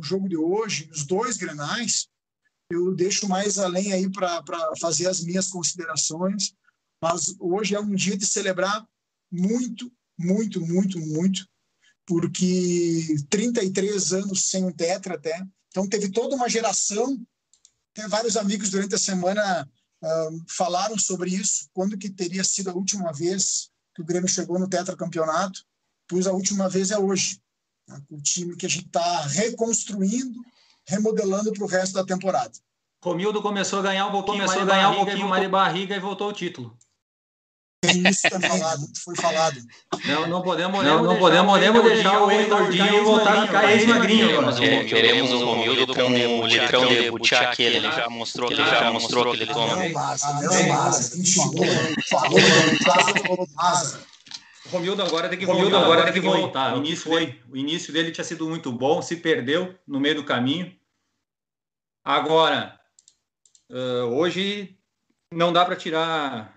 [0.00, 2.08] o jogo de hoje, os dois grenais,
[2.70, 4.42] eu deixo mais além aí para
[4.80, 6.54] fazer as minhas considerações.
[7.02, 8.86] Mas hoje é um dia de celebrar
[9.30, 11.48] muito, muito, muito, muito,
[12.06, 15.44] porque 33 anos sem um tetra até.
[15.68, 17.20] Então teve toda uma geração.
[17.94, 19.68] Tem vários amigos durante a semana
[20.02, 24.58] uh, falaram sobre isso, quando que teria sido a última vez que o Grêmio chegou
[24.58, 25.64] no tetracampeonato.
[26.06, 27.40] Pois a última vez é hoje.
[27.90, 28.00] Né?
[28.10, 30.40] O time que a gente está reconstruindo,
[30.86, 32.52] remodelando para o resto da temporada.
[33.02, 36.00] Romildo começou a ganhar um pouquinho, começou a ganhar um pouquinho mais de barriga e
[36.00, 36.76] voltou o título.
[37.82, 39.58] Isso também falado, foi falado.
[40.04, 44.86] Não, não podemos, não, não podemos, podemos deixar o Gordinho e voltar a ficar ex-magrinho.
[44.86, 48.92] Queremos o Romildo com o litrão de butiá que ele já mostrou que ele já
[48.92, 49.76] mostrou que ele toma.
[49.76, 51.16] Não, massa, não, massa.
[53.30, 53.46] O
[54.70, 55.84] Romildo agora tem que Romildo voltar.
[55.84, 56.74] Agora tem que voltar.
[56.74, 60.24] O início, foi, o início dele tinha sido muito bom, se perdeu no meio do
[60.24, 60.74] caminho.
[62.04, 62.78] Agora,
[63.70, 64.76] uh, hoje
[65.32, 66.56] não dá para tirar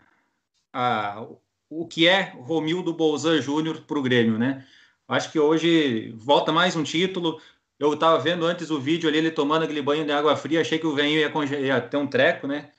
[0.72, 1.26] a,
[1.70, 4.66] o que é Romildo Bolzan Júnior para o Grêmio, né?
[5.08, 7.42] Acho que hoje volta mais um título.
[7.80, 10.80] Eu estava vendo antes o vídeo ali, ele tomando aquele banho de água fria, achei
[10.80, 12.72] que o venho ia, ia ter um treco, né?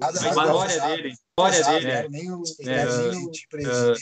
[0.00, 1.12] a história dele.
[1.12, 1.90] História dele.
[1.90, 3.94] É, nem o é, é,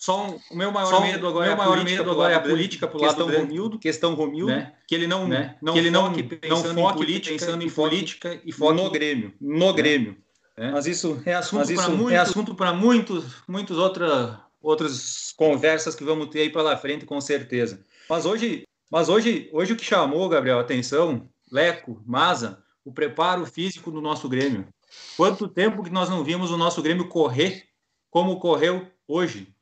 [0.00, 2.88] só um, o meu maior medo agora, meu é, maior medo agora é a política
[2.88, 4.72] para o lado do Romildo, questão Romildo, né?
[4.88, 5.58] que ele não, né?
[5.60, 9.66] não, que ele não, não foque política, pensando em política e foque no Grêmio, no
[9.66, 9.72] né?
[9.74, 10.16] Grêmio.
[10.56, 10.70] É.
[10.70, 16.02] Mas isso é assunto para muito, é assunto para muitos, muitos outra, outras conversas que
[16.02, 17.84] vamos ter aí pela frente, com certeza.
[18.08, 23.90] Mas hoje, mas hoje, hoje o que chamou, Gabriel, atenção, Leco, Maza, o preparo físico
[23.90, 24.66] do nosso Grêmio.
[25.14, 27.64] Quanto tempo que nós não vimos o nosso Grêmio correr
[28.10, 29.54] como correu hoje?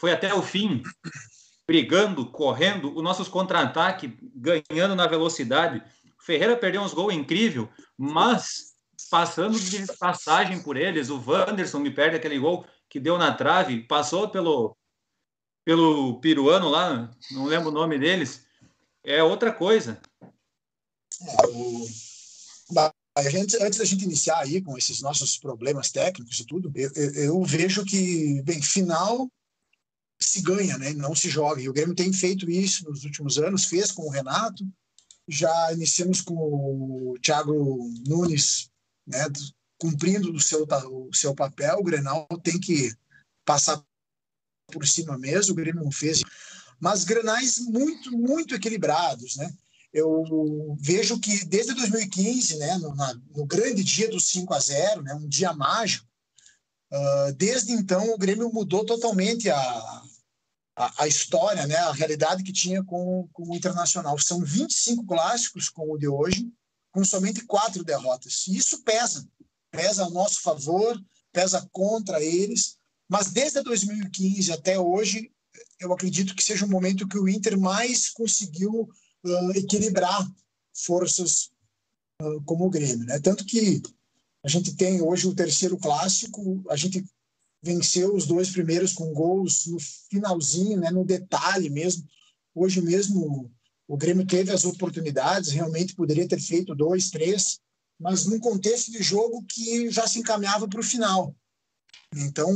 [0.00, 0.82] Foi até o fim,
[1.68, 5.84] brigando, correndo, os nossos contra-ataque ganhando na velocidade.
[6.18, 8.72] O Ferreira perdeu uns gols incrível, mas
[9.10, 13.86] passando de passagem por eles, o Wanderson me perde aquele gol que deu na trave,
[13.86, 14.74] passou pelo
[15.66, 18.46] pelo peruano lá, não lembro o nome deles,
[19.04, 20.00] é outra coisa.
[23.18, 26.90] É, gente, antes da gente iniciar aí com esses nossos problemas técnicos e tudo, eu,
[26.96, 29.30] eu, eu vejo que, bem, final
[30.30, 30.92] se ganha, né?
[30.92, 31.60] não se joga.
[31.60, 34.64] E o Grêmio tem feito isso nos últimos anos, fez com o Renato,
[35.28, 37.52] já iniciamos com o Thiago
[38.06, 38.70] Nunes
[39.06, 39.26] né,
[39.78, 42.92] cumprindo o seu, o seu papel, o Grenal tem que
[43.44, 43.82] passar
[44.72, 46.22] por cima mesmo, o Grêmio não fez,
[46.78, 49.52] mas grenais muito, muito equilibrados, né?
[49.92, 55.02] Eu vejo que desde 2015, né, no, na, no grande dia do 5 a 0
[55.02, 56.06] né, um dia mágico,
[56.92, 60.02] uh, desde então o Grêmio mudou totalmente a,
[60.76, 64.18] a, a, história, né, a realidade que tinha com, com o Internacional.
[64.18, 66.50] São 25 clássicos, como o de hoje,
[66.92, 68.46] com somente quatro derrotas.
[68.46, 69.28] E isso pesa,
[69.70, 71.00] pesa a nosso favor,
[71.32, 72.76] pesa contra eles.
[73.08, 75.30] Mas desde 2015 até hoje,
[75.78, 78.88] eu acredito que seja um momento que o Inter mais conseguiu
[79.24, 80.30] uh, equilibrar
[80.74, 81.50] forças
[82.22, 83.06] uh, como o Grêmio.
[83.06, 83.18] Né?
[83.18, 83.82] Tanto que
[84.44, 87.04] a gente tem hoje o terceiro clássico, a gente
[87.62, 89.78] venceu os dois primeiros com gols no
[90.10, 92.06] finalzinho, né, no detalhe mesmo.
[92.54, 93.50] Hoje mesmo
[93.86, 97.58] o Grêmio teve as oportunidades, realmente poderia ter feito dois, três,
[97.98, 101.34] mas num contexto de jogo que já se encaminhava para o final.
[102.14, 102.48] Então,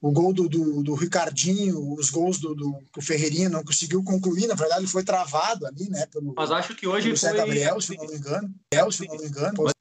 [0.00, 4.02] o gol do, do, do, Ricardinho, os gols do, do que o Ferreirinha não conseguiu
[4.02, 6.06] concluir, na verdade, ele foi travado ali, né?
[6.06, 7.36] Pelo, mas acho que hoje foi.
[7.36, 8.54] Gabriel, se não me engano.
[8.72, 9.54] Gabriel, se não me engano.
[9.58, 9.72] Mas,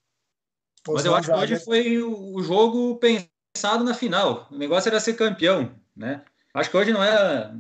[0.88, 4.48] mas eu acho que hoje foi o jogo pensado na final.
[4.52, 6.24] O negócio era ser campeão, né?
[6.54, 7.54] Acho que hoje não era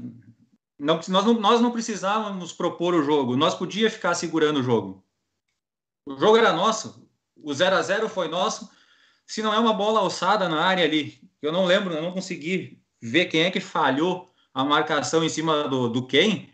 [0.80, 5.04] não, nós, não, nós não precisávamos propor o jogo, nós podíamos ficar segurando o jogo.
[6.06, 8.70] O jogo era nosso, o 0 a 0 foi nosso.
[9.26, 12.82] Se não é uma bola alçada na área ali, eu não lembro, eu não consegui
[13.02, 16.54] ver quem é que falhou a marcação em cima do, do quem.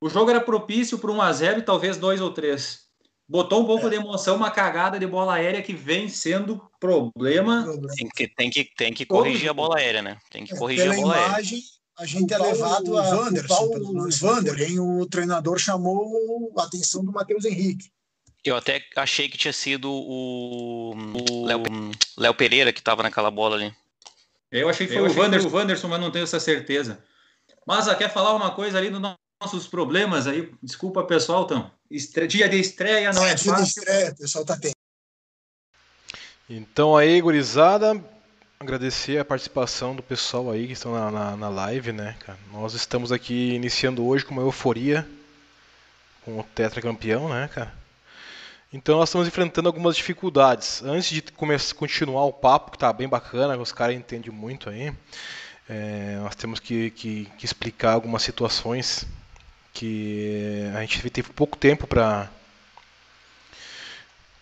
[0.00, 2.88] O jogo era propício para 1 a 0 e talvez 2 ou 3.
[3.28, 3.90] Botou um pouco é.
[3.90, 7.66] de emoção, uma cagada de bola aérea que vem sendo problema.
[7.96, 10.18] Tem que, tem que, tem que corrigir a bola aérea, né?
[10.30, 13.68] Tem que é, corrigir a bola imagem, aérea a gente é levado a Wanderson,
[14.20, 17.90] Vander, porém o treinador chamou a atenção do Matheus Henrique.
[18.44, 20.94] Eu até achei que tinha sido o,
[22.16, 23.72] Léo Pereira que estava naquela bola ali.
[24.50, 27.02] Eu achei que foi, o, Wanderson, o Wanderson, mas não tenho essa certeza.
[27.66, 29.00] Mas quer falar uma coisa ali dos
[29.42, 30.52] nossos problemas aí?
[30.62, 31.70] Desculpa, pessoal, então.
[31.90, 32.26] Estre...
[32.26, 33.64] Dia de estreia não é, é dia fácil.
[33.64, 34.72] de estreia, pessoal tá tendo.
[36.48, 38.02] Então aí, gurizada,
[38.58, 42.38] agradecer a participação do pessoal aí que estão na, na, na live, né, cara?
[42.52, 45.06] Nós estamos aqui iniciando hoje com uma euforia,
[46.24, 47.72] com o tetracampeão, né, cara?
[48.72, 50.82] Então nós estamos enfrentando algumas dificuldades.
[50.82, 54.92] Antes de começar, continuar o papo, que está bem bacana, os caras entendem muito aí,
[55.68, 59.06] é, nós temos que, que, que, explicar algumas situações
[59.72, 62.28] que a gente teve pouco tempo para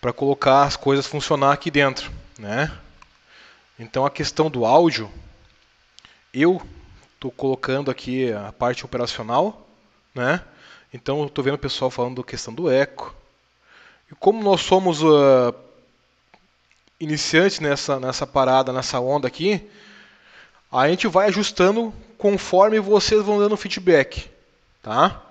[0.01, 2.73] para colocar as coisas funcionar aqui dentro, né?
[3.79, 5.11] Então a questão do áudio,
[6.33, 6.61] eu
[7.15, 9.69] estou colocando aqui a parte operacional,
[10.15, 10.43] né?
[10.93, 13.15] Então estou vendo o pessoal falando da questão do eco.
[14.11, 15.55] E como nós somos uh,
[16.99, 19.69] iniciantes nessa, nessa parada, nessa onda aqui,
[20.73, 24.30] a gente vai ajustando conforme vocês vão dando feedback,
[24.83, 25.23] tá?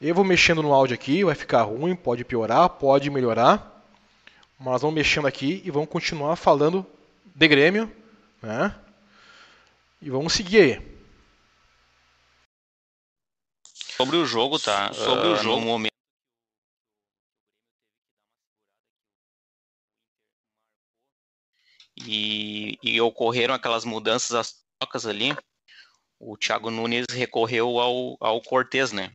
[0.00, 3.72] Eu vou mexendo no áudio aqui, vai ficar ruim, pode piorar, pode melhorar.
[4.58, 6.86] Mas vamos mexendo aqui e vamos continuar falando
[7.24, 7.94] de Grêmio,
[8.42, 8.74] né?
[10.00, 10.96] E vamos seguir aí.
[13.96, 14.92] Sobre o jogo, tá?
[14.92, 15.60] Sobre uh, o jogo.
[15.60, 15.96] No momento
[22.06, 25.36] e, e ocorreram aquelas mudanças, as trocas ali,
[26.18, 29.12] o Thiago Nunes recorreu ao, ao Cortez, né?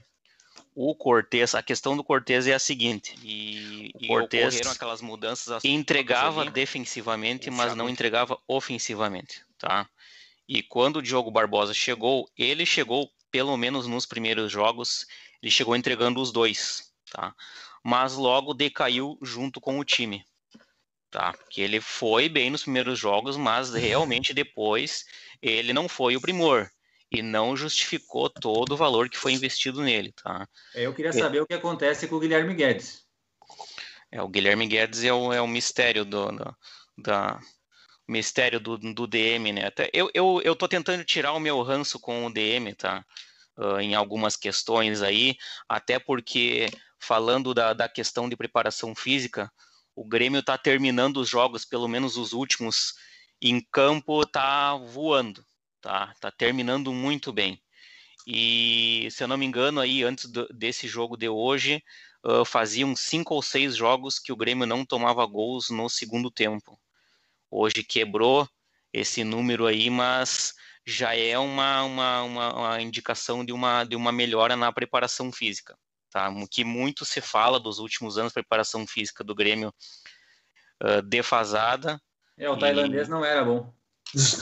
[0.73, 5.65] O Cortez, a questão do Cortez é a seguinte, e, o Cortez ocorreram aquelas mudanças,
[5.65, 9.89] entregava defensivamente, mas não entregava ofensivamente, tá?
[10.47, 15.05] E quando o Diogo Barbosa chegou, ele chegou, pelo menos nos primeiros jogos,
[15.41, 17.35] ele chegou entregando os dois, tá?
[17.83, 20.23] Mas logo decaiu junto com o time,
[21.09, 21.33] tá?
[21.49, 25.05] Que ele foi bem nos primeiros jogos, mas realmente depois
[25.41, 26.71] ele não foi o primor
[27.11, 30.47] e não justificou todo o valor que foi investido nele, tá?
[30.73, 33.05] É, eu queria saber é, o que acontece com o Guilherme Guedes.
[34.09, 36.55] É, o Guilherme Guedes é o, é o mistério do, do
[36.97, 37.39] da
[38.07, 39.65] mistério do, do DM, né?
[39.65, 43.05] Até eu, eu, eu tô tentando tirar o meu ranço com o DM, tá?
[43.57, 45.35] Uh, em algumas questões aí,
[45.67, 46.69] até porque
[46.99, 49.51] falando da, da questão de preparação física,
[49.95, 52.93] o Grêmio está terminando os jogos, pelo menos os últimos,
[53.41, 55.43] em campo, tá voando,
[55.81, 56.13] tá?
[56.19, 57.61] Tá terminando muito bem.
[58.27, 61.83] E se eu não me engano, aí antes do, desse jogo de hoje,
[62.25, 66.79] uh, faziam cinco ou seis jogos que o Grêmio não tomava gols no segundo tempo.
[67.49, 68.47] Hoje quebrou
[68.93, 70.53] esse número aí, mas
[70.85, 75.75] já é uma, uma, uma, uma indicação de uma, de uma melhora na preparação física
[76.11, 76.29] tá?
[76.29, 79.73] O que muito se fala dos últimos anos, preparação física do Grêmio
[80.83, 81.99] uh, defasada.
[82.37, 83.11] É, o tailandês e...
[83.11, 83.73] não era bom.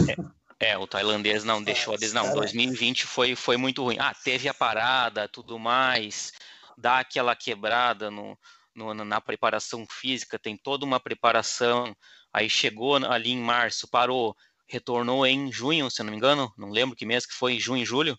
[0.09, 0.15] É,
[0.59, 2.33] é, o tailandês não deixou a não.
[2.33, 3.97] 2020 foi, foi muito ruim.
[3.99, 6.33] Ah, teve a parada, tudo mais,
[6.77, 8.37] dá aquela quebrada no,
[8.75, 11.95] no, na preparação física, tem toda uma preparação.
[12.33, 14.35] Aí chegou ali em março, parou,
[14.67, 18.17] retornou em junho, se não me engano, não lembro que mês que foi, junho, julho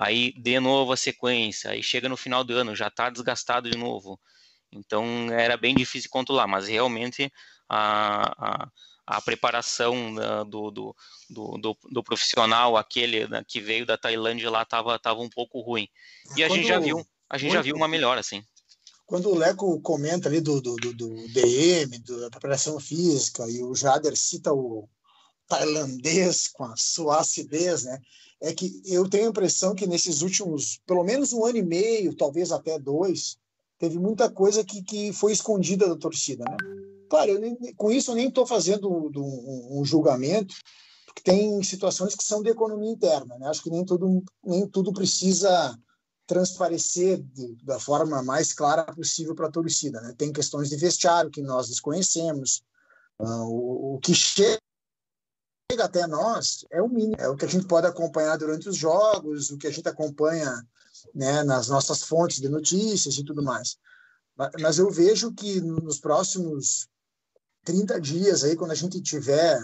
[0.00, 3.76] aí de novo a sequência, aí chega no final do ano, já está desgastado de
[3.76, 4.18] novo.
[4.72, 7.30] Então era bem difícil controlar, mas realmente
[7.68, 8.68] a, a,
[9.10, 10.14] a preparação
[10.48, 10.96] do, do,
[11.28, 15.88] do, do, profissional, aquele né, que veio da Tailândia lá, estava tava um pouco ruim.
[16.36, 18.42] E a Quando, gente já viu, a gente já viu uma melhora, assim.
[19.06, 23.74] Quando o Leco comenta ali do, do, do, do DM, da preparação física, e o
[23.74, 24.88] Jader cita o
[25.48, 28.00] tailandês com a sua acidez, né?
[28.40, 32.14] é que eu tenho a impressão que nesses últimos, pelo menos um ano e meio,
[32.14, 33.36] talvez até dois,
[33.78, 36.56] teve muita coisa que, que foi escondida da torcida, né?
[37.10, 40.54] Claro, nem, com isso eu nem estou fazendo um, um, julgamento,
[41.04, 43.48] porque tem situações que são de economia interna, né?
[43.48, 45.76] Acho que nem tudo, nem tudo precisa
[46.24, 50.14] transparecer de, da forma mais clara possível para a torcida, né?
[50.16, 52.62] Tem questões de vestiário que nós desconhecemos,
[53.18, 54.60] uh, o, o que chega
[55.72, 58.76] chega até nós é o mínimo, é o que a gente pode acompanhar durante os
[58.76, 60.52] jogos, o que a gente acompanha
[61.14, 63.76] né, nas nossas fontes de notícias e tudo mais.
[64.60, 66.88] Mas eu vejo que nos próximos
[67.64, 69.60] 30 dias, aí, quando a gente tiver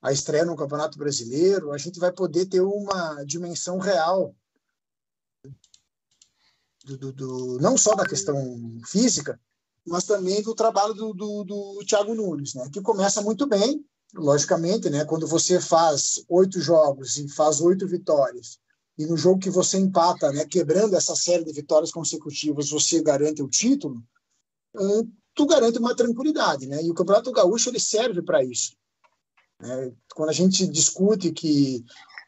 [0.00, 4.34] a estreia no Campeonato Brasileiro, a gente vai poder ter uma dimensão real
[6.84, 8.36] do, do, do não só da questão
[8.86, 9.40] física,
[9.86, 13.84] mas também do trabalho do, do, do Thiago Nunes, né, que começa muito bem,
[14.14, 18.58] logicamente, né, quando você faz oito jogos e faz oito vitórias,
[18.98, 23.42] e no jogo que você empata, né, quebrando essa série de vitórias consecutivas, você garante
[23.42, 24.02] o título,
[25.34, 26.82] tu garante uma tranquilidade, né?
[26.82, 28.76] E o Campeonato Gaúcho ele serve para isso.
[29.60, 29.92] Né?
[30.14, 31.84] Quando a gente discute que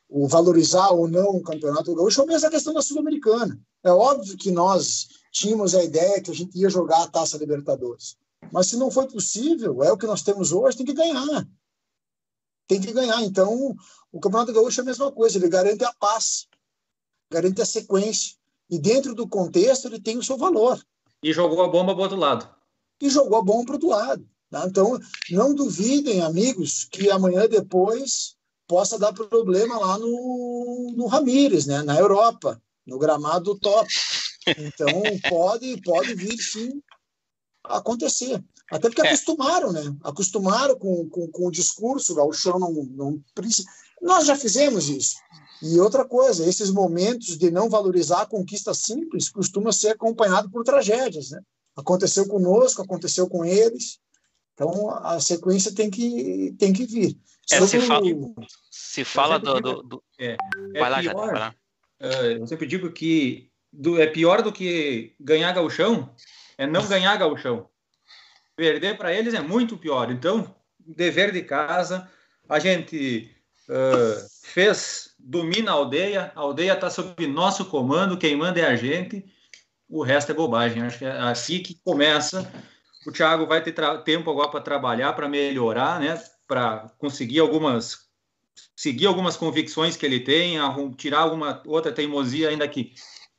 [0.09, 3.61] o valorizar ou não o Campeonato Gaúcho é a questão da Sul-Americana.
[3.83, 8.17] É óbvio que nós tínhamos a ideia que a gente ia jogar a Taça Libertadores.
[8.53, 11.47] Mas se não foi possível, é o que nós temos hoje, tem que ganhar
[12.67, 13.23] tem que ganhar.
[13.23, 13.75] Então,
[14.13, 16.47] o Campeonato Gaúcho é a mesma coisa, ele garante a paz,
[17.31, 18.37] garante a sequência.
[18.71, 20.81] E dentro do contexto, ele tem o seu valor.
[21.23, 22.49] E jogou a bomba para o outro lado.
[23.01, 24.29] E jogou a bomba para o outro lado.
[24.51, 24.67] Tá?
[24.67, 24.99] Então,
[25.31, 28.37] não duvidem, amigos, que amanhã depois
[28.67, 31.83] possa dar problema lá no, no Ramires, né?
[31.83, 33.89] na Europa, no gramado top.
[34.47, 34.87] Então,
[35.29, 36.81] pode, pode vir sim
[37.65, 38.43] acontecer.
[38.71, 39.09] Até porque é.
[39.09, 39.95] acostumaram, né?
[40.03, 43.21] Acostumaram com, com, com o discurso, o chão não, não.
[44.01, 45.17] Nós já fizemos isso.
[45.63, 50.65] E outra coisa, esses momentos de não valorizar a conquista simples costuma ser acompanhado por
[50.65, 51.41] tragédias, né?
[51.77, 53.99] Aconteceu conosco, aconteceu com eles.
[54.55, 57.19] Então a sequência tem que tem que vir.
[57.51, 58.07] É, se, fala,
[58.71, 60.05] se fala do, do, do...
[60.19, 60.37] É,
[60.75, 61.55] é vai lá, pior, já, vai lá.
[62.01, 66.11] Uh, eu sempre digo que do, é pior do que ganhar gauchão
[66.57, 67.69] é não ganhar gauchão.
[68.57, 70.11] Perder para eles é muito pior.
[70.11, 72.09] Então, dever de casa,
[72.49, 73.31] a gente
[73.69, 78.77] uh, fez, domina a aldeia, a aldeia está sob nosso comando, quem manda é a
[78.77, 79.25] gente,
[79.89, 80.83] o resto é bobagem.
[80.83, 82.51] Acho que é assim que começa.
[83.07, 83.75] O Thiago vai ter
[84.05, 86.23] tempo agora para trabalhar, para melhorar, né?
[86.47, 88.05] para conseguir algumas
[88.77, 90.57] seguir algumas convicções que ele tem,
[90.97, 92.93] tirar alguma outra teimosia ainda que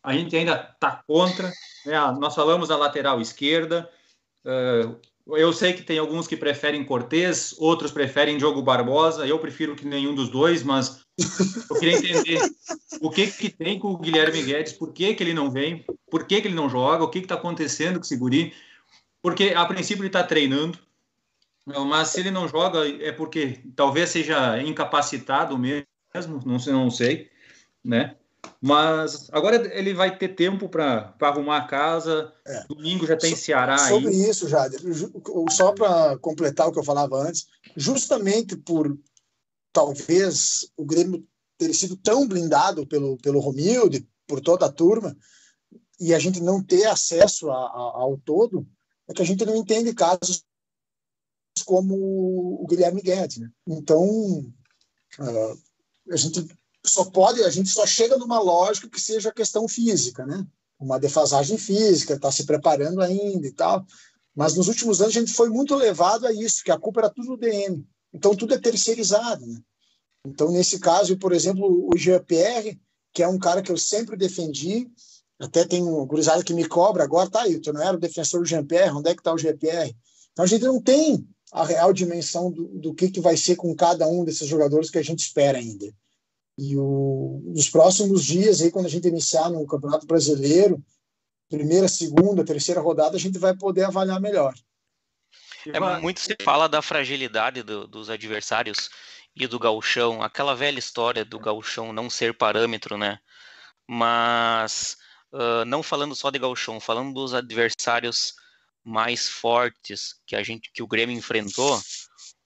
[0.03, 1.51] a gente ainda está contra.
[1.85, 1.99] Né?
[2.19, 3.89] Nós falamos da lateral esquerda.
[4.45, 4.99] Uh,
[5.35, 9.25] eu sei que tem alguns que preferem Cortez, outros preferem Diogo Barbosa.
[9.25, 11.04] Eu prefiro que nenhum dos dois, mas
[11.69, 12.39] eu queria entender
[13.01, 16.25] o que que tem com o Guilherme Guedes, por que, que ele não vem, por
[16.25, 18.53] que, que ele não joga, o que está acontecendo com o Seguri.
[19.21, 20.77] Porque a princípio ele está treinando,
[21.65, 27.29] mas se ele não joga é porque talvez seja incapacitado mesmo, não sei, não sei,
[27.83, 28.15] né?
[28.61, 32.31] Mas agora ele vai ter tempo para arrumar a casa.
[32.45, 32.63] É.
[32.67, 34.29] Domingo já tem so, Ceará Sobre aí.
[34.29, 34.79] isso, Jader,
[35.49, 38.95] só para completar o que eu falava antes, justamente por
[39.75, 41.27] talvez o Grêmio
[41.57, 45.15] ter sido tão blindado pelo, pelo Romildo, por toda a turma,
[45.99, 48.65] e a gente não ter acesso a, a, ao todo,
[49.09, 50.45] é que a gente não entende casos
[51.65, 51.93] como
[52.61, 53.37] o Guilherme Guedes.
[53.37, 53.49] Né?
[53.67, 54.05] Então,
[55.19, 55.61] uh,
[56.09, 56.47] a gente
[56.85, 60.47] só pode, a gente só chega numa lógica que seja questão física, né?
[60.79, 63.85] Uma defasagem física, está se preparando ainda e tal.
[64.33, 67.09] Mas nos últimos anos a gente foi muito levado a isso, que a culpa era
[67.09, 67.85] tudo do DM.
[68.15, 69.59] Então tudo é terceirizado, né?
[70.25, 72.79] Então nesse caso, por exemplo, o GPR,
[73.13, 74.89] que é um cara que eu sempre defendi,
[75.37, 78.39] até tem um gurizada que me cobra agora, tá aí, tu não era o defensor
[78.39, 79.93] do GPR, onde é que está o GPR?
[80.31, 83.75] Então a gente não tem a real dimensão do, do que, que vai ser com
[83.75, 85.85] cada um desses jogadores que a gente espera ainda.
[86.57, 90.81] E o, nos próximos dias, aí, quando a gente iniciar no Campeonato Brasileiro,
[91.49, 94.53] primeira, segunda, terceira rodada, a gente vai poder avaliar melhor.
[95.73, 98.89] É, muito se fala da fragilidade do, dos adversários
[99.35, 103.19] e do gauchão, aquela velha história do gauchão não ser parâmetro, né?
[103.87, 104.97] Mas
[105.31, 108.35] uh, não falando só de gauchão, falando dos adversários
[108.83, 111.81] mais fortes que a gente, que o Grêmio enfrentou,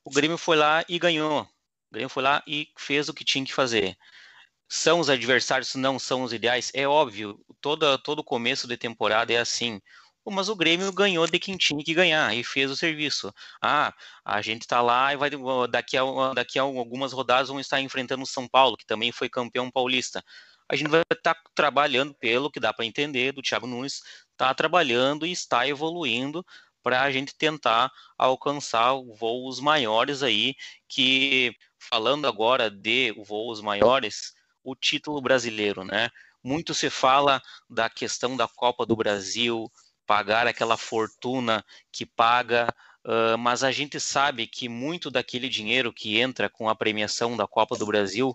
[0.04, 1.42] o Grêmio foi lá e ganhou.
[1.42, 3.96] O Grêmio foi lá e fez o que tinha que fazer.
[4.68, 6.70] São os adversários, não são os ideais?
[6.74, 9.80] É óbvio, toda, todo começo de temporada é assim.
[10.26, 13.32] Mas o Grêmio ganhou de quem tinha que ganhar e fez o serviço.
[13.60, 13.92] Ah,
[14.24, 15.30] a gente está lá e vai
[15.68, 16.02] daqui a,
[16.34, 20.22] daqui a algumas rodadas vamos estar enfrentando o São Paulo, que também foi campeão paulista.
[20.68, 24.54] A gente vai estar tá trabalhando, pelo que dá para entender, do Thiago Nunes, está
[24.54, 26.44] trabalhando e está evoluindo
[26.82, 30.54] para a gente tentar alcançar voos maiores aí,
[30.88, 36.08] que falando agora de voos maiores, o título brasileiro, né?
[36.42, 39.70] Muito se fala da questão da Copa do Brasil,
[40.10, 42.74] pagar aquela fortuna que paga,
[43.06, 47.46] uh, mas a gente sabe que muito daquele dinheiro que entra com a premiação da
[47.46, 48.34] Copa do Brasil,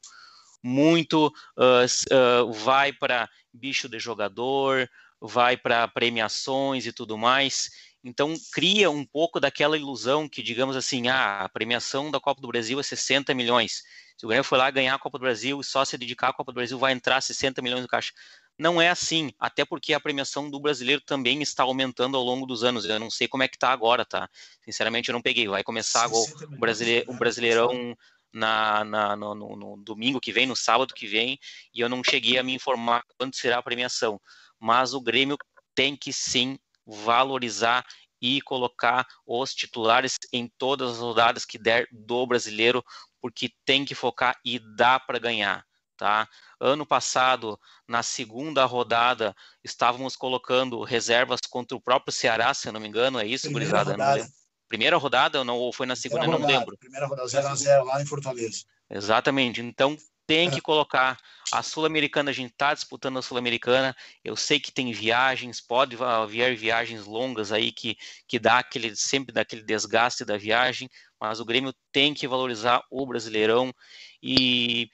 [0.64, 4.90] muito uh, uh, vai para bicho de jogador,
[5.20, 7.70] vai para premiações e tudo mais.
[8.02, 12.48] Então, cria um pouco daquela ilusão que, digamos assim, ah, a premiação da Copa do
[12.48, 13.84] Brasil é 60 milhões.
[14.18, 16.34] Se o Grêmio for lá ganhar a Copa do Brasil e só se dedicar à
[16.34, 18.14] Copa do Brasil, vai entrar 60 milhões no caixa.
[18.58, 22.64] Não é assim, até porque a premiação do brasileiro também está aumentando ao longo dos
[22.64, 22.86] anos.
[22.86, 24.30] Eu não sei como é que está agora, tá?
[24.64, 25.48] Sinceramente, eu não peguei.
[25.48, 27.96] Vai começar o, brasileiro, o Brasileirão
[28.34, 31.38] na, na no, no, no, domingo que vem, no sábado que vem,
[31.74, 34.22] e eu não cheguei a me informar quanto será a premiação.
[34.58, 35.38] Mas o Grêmio
[35.74, 37.86] tem que sim valorizar
[38.22, 42.84] e colocar os titulares em todas as rodadas que der do brasileiro,
[43.22, 45.66] porque tem que focar e dá para ganhar,
[45.98, 46.28] tá?
[46.60, 52.80] Ano passado, na segunda rodada, estávamos colocando reservas contra o próprio Ceará, se eu não
[52.80, 53.92] me engano, é isso, Primeira gurizada?
[53.92, 54.30] Rodada.
[54.68, 56.78] Primeira rodada ou, não, ou foi na segunda, rodada, não lembro.
[56.78, 58.64] Primeira rodada, 0x0 lá em Fortaleza.
[58.90, 59.62] Exatamente.
[59.62, 59.98] Então,
[60.28, 61.18] tem que colocar.
[61.54, 63.96] A Sul-Americana, a gente está disputando a Sul-Americana.
[64.24, 67.96] Eu sei que tem viagens, pode haver viagens longas aí que,
[68.28, 73.06] que dá aquele, sempre daquele desgaste da viagem, mas o Grêmio tem que valorizar o
[73.06, 73.72] Brasileirão.
[74.22, 74.90] E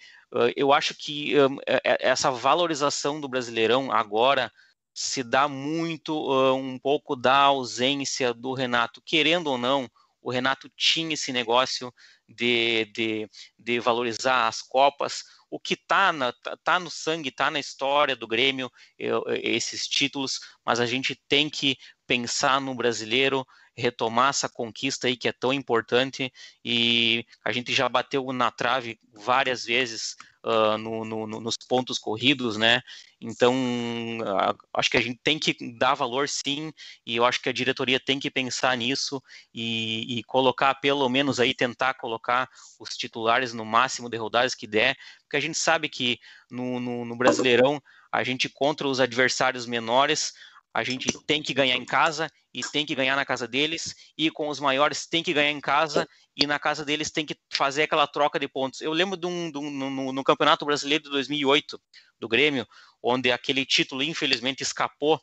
[0.56, 4.52] eu acho que um, essa valorização do Brasileirão agora
[4.94, 6.14] se dá muito
[6.54, 9.90] um pouco da ausência do Renato, querendo ou não.
[10.22, 11.92] O Renato tinha esse negócio
[12.28, 17.60] de, de, de valorizar as Copas, o que está tá, tá no sangue, está na
[17.60, 21.76] história do Grêmio, eu, esses títulos, mas a gente tem que
[22.08, 26.32] pensar no brasileiro, retomar essa conquista aí que é tão importante
[26.64, 32.58] e a gente já bateu na trave várias vezes uh, no, no, nos pontos corridos,
[32.58, 32.82] né?
[33.20, 36.74] Então, uh, acho que a gente tem que dar valor sim,
[37.06, 39.22] e eu acho que a diretoria tem que pensar nisso
[39.54, 42.50] e, e colocar, pelo menos aí, tentar colocar
[42.80, 47.06] os titulares no máximo de rodadas que der, porque a gente sabe que no, no,
[47.06, 50.34] no Brasileirão, a gente contra os adversários menores,
[50.74, 54.30] a gente tem que ganhar em casa e tem que ganhar na casa deles, e
[54.32, 57.84] com os maiores tem que ganhar em casa e na casa deles tem que fazer
[57.84, 58.82] aquela troca de pontos.
[58.82, 61.80] Eu lembro de um, de um no, no, Campeonato Brasileiro de 2008
[62.20, 62.66] do Grêmio,
[63.02, 65.22] onde aquele título infelizmente escapou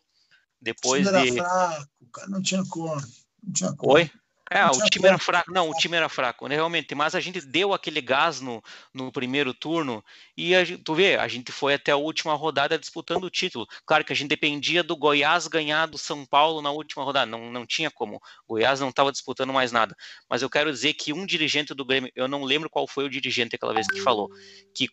[0.60, 1.08] depois de.
[1.08, 3.02] Era fraco, cara não tinha cor.
[3.42, 3.94] Não tinha cor.
[3.94, 4.10] Oi?
[4.50, 5.52] É, o time era fraco.
[5.52, 6.94] Não, o time era fraco, né, realmente.
[6.94, 8.62] Mas a gente deu aquele gás no,
[8.94, 10.02] no primeiro turno
[10.36, 13.66] e a, tu vê, a gente foi até a última rodada disputando o título.
[13.84, 17.26] Claro que a gente dependia do Goiás ganhar do São Paulo na última rodada.
[17.26, 18.16] Não, não tinha como.
[18.46, 19.94] O Goiás não estava disputando mais nada.
[20.28, 23.10] Mas eu quero dizer que um dirigente do Grêmio, eu não lembro qual foi o
[23.10, 24.30] dirigente aquela vez que falou,
[24.74, 24.88] que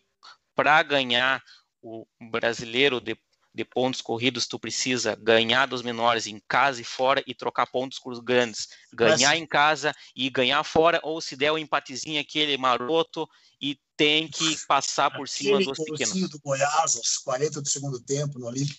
[0.54, 1.42] para ganhar
[1.82, 3.16] o brasileiro de
[3.56, 7.98] de pontos corridos, tu precisa ganhar dos menores em casa e fora e trocar pontos
[7.98, 8.68] com os grandes.
[8.92, 9.40] Ganhar Mas...
[9.40, 13.26] em casa e ganhar fora, ou se der o um empatezinho aquele maroto
[13.58, 16.28] e tem que passar por cima dos pequenos.
[16.28, 18.78] do Goiás, aos 40 do segundo tempo, no Olímpico.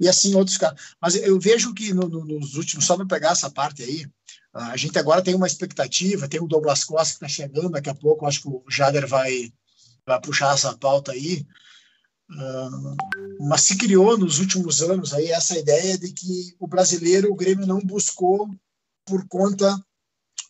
[0.00, 0.80] E assim outros caras.
[1.00, 4.04] Mas eu vejo que no, no, nos últimos, só para pegar essa parte aí,
[4.52, 7.94] a gente agora tem uma expectativa, tem o Douglas Costa que está chegando daqui a
[7.94, 9.52] pouco, acho que o Jader vai,
[10.04, 11.46] vai puxar essa pauta aí.
[12.30, 12.96] Uh,
[13.40, 17.66] mas se criou nos últimos anos aí essa ideia de que o brasileiro, o Grêmio
[17.66, 18.48] não buscou
[19.06, 19.82] por conta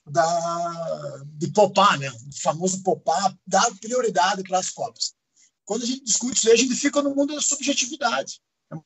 [0.05, 2.11] da, de popar, né?
[2.11, 5.12] o famoso popar, dar prioridade para as Copas.
[5.64, 8.41] Quando a gente discute isso aí, a gente fica no mundo da subjetividade.
[8.73, 8.77] É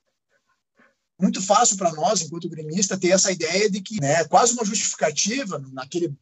[1.22, 5.58] muito fácil para nós, enquanto gremista, ter essa ideia de que né, quase uma justificativa
[5.72, 6.14] naquele,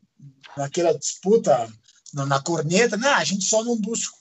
[0.57, 1.73] naquela disputa,
[2.13, 3.09] na, na corneta, né?
[3.09, 4.20] a gente só não busca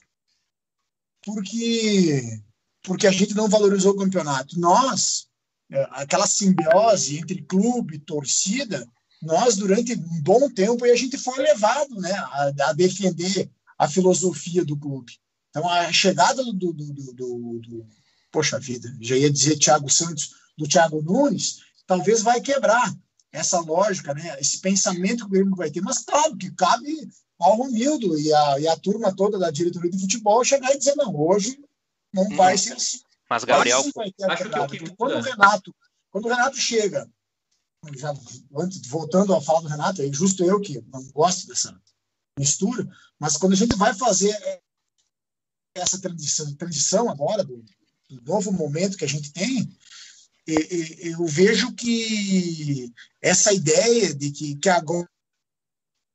[1.24, 2.40] porque
[2.82, 4.58] porque a gente não valorizou o campeonato.
[4.58, 5.26] Nós,
[5.70, 8.86] é, aquela simbiose entre clube e torcida,
[9.22, 14.64] nós durante um bom tempo a gente foi levado, né, a, a, defender a filosofia
[14.64, 15.12] do clube.
[15.50, 17.86] Então a chegada do, do, do, do
[18.32, 22.94] poxa vida, já ia dizer Thiago Santos, do Thiago Nunes, talvez vai quebrar
[23.32, 25.80] essa lógica, né, esse pensamento que o Grêmio vai ter.
[25.80, 27.08] Mas claro que cabe
[27.40, 30.94] ao Romildo e a, e a turma toda da diretoria de futebol chegar e dizer,
[30.94, 31.58] não, hoje
[32.12, 32.36] não hum.
[32.36, 33.00] vai ser assim.
[33.28, 35.74] Mas, Gabriel, vai ter acho que, que quando o Renato,
[36.10, 37.08] quando o Renato chega,
[37.96, 38.12] já,
[38.56, 41.80] antes, voltando a falar do Renato, é justo eu que não gosto dessa
[42.38, 44.36] mistura, mas quando a gente vai fazer
[45.74, 47.64] essa transição, transição agora, do,
[48.08, 49.72] do novo momento que a gente tem,
[50.46, 55.08] eu vejo que essa ideia de que, que agora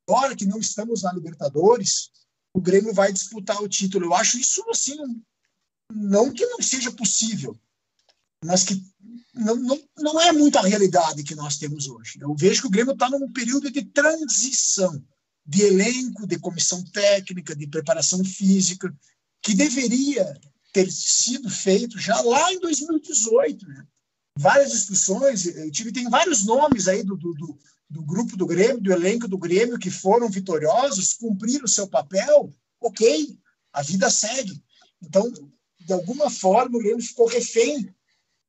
[0.08, 2.10] agora que não estamos na Libertadores,
[2.54, 4.06] o Grêmio vai disputar o título.
[4.06, 4.96] Eu acho isso assim,
[5.92, 7.58] não que não seja possível,
[8.44, 8.82] mas que
[9.34, 12.18] não, não, não é muito a realidade que nós temos hoje.
[12.20, 15.04] Eu vejo que o Grêmio está num período de transição
[15.44, 18.92] de elenco, de comissão técnica, de preparação física,
[19.42, 20.38] que deveria
[20.72, 23.66] ter sido feito já lá em 2018.
[23.66, 23.86] Né?
[24.38, 27.58] Várias discussões, eu tive, tem vários nomes aí do, do, do
[27.88, 32.52] do grupo do Grêmio, do elenco do Grêmio, que foram vitoriosos, cumpriram o seu papel,
[32.80, 33.38] ok,
[33.72, 34.62] a vida segue.
[35.02, 35.30] Então,
[35.80, 37.94] de alguma forma, o Grêmio ficou refém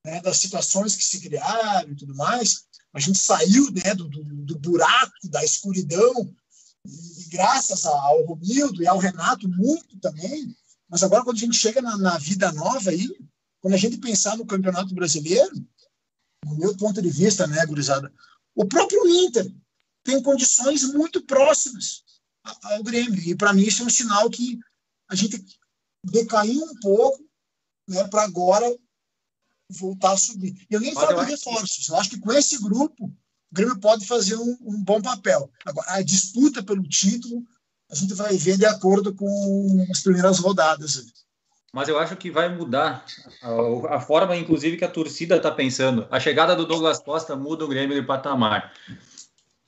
[0.06, 2.66] né, das situações que se criaram e tudo mais.
[2.94, 6.34] A gente saiu né, do, do, do buraco, da escuridão,
[6.86, 10.56] e, e graças ao Romildo e ao Renato, muito também.
[10.90, 13.08] Mas agora, quando a gente chega na, na vida nova aí,
[13.60, 15.54] quando a gente pensar no Campeonato Brasileiro,
[16.46, 18.12] no meu ponto de vista, né, gurizada,
[18.58, 19.48] o próprio Inter
[20.04, 22.04] tem condições muito próximas
[22.64, 23.22] ao Grêmio.
[23.22, 24.58] E para mim isso é um sinal que
[25.08, 25.46] a gente
[26.04, 27.24] decaiu um pouco
[27.88, 28.66] né, para agora
[29.70, 30.66] voltar a subir.
[30.72, 31.88] Eu nem falo de reforços.
[31.88, 33.16] Eu acho que com esse grupo o
[33.54, 35.52] Grêmio pode fazer um, um, bom papel.
[35.64, 37.46] Agora, a disputa pelo título
[37.92, 41.14] a gente vai ver de acordo com as primeiras rodadas.
[41.74, 43.06] Mas eu acho que vai mudar
[43.42, 46.08] a, a forma, inclusive, que a torcida está pensando.
[46.10, 48.74] A chegada do Douglas Costa muda o Grêmio de patamar.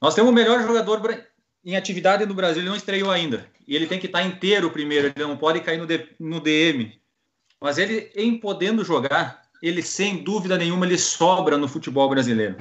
[0.02, 1.02] Nós temos o melhor jogador
[1.64, 3.46] em atividade no Brasil, ele não estreou ainda.
[3.68, 7.00] E ele tem que estar inteiro primeiro, ele não pode cair no, D, no DM.
[7.60, 12.56] Mas ele, em podendo jogar, ele sem dúvida nenhuma ele sobra no futebol brasileiro.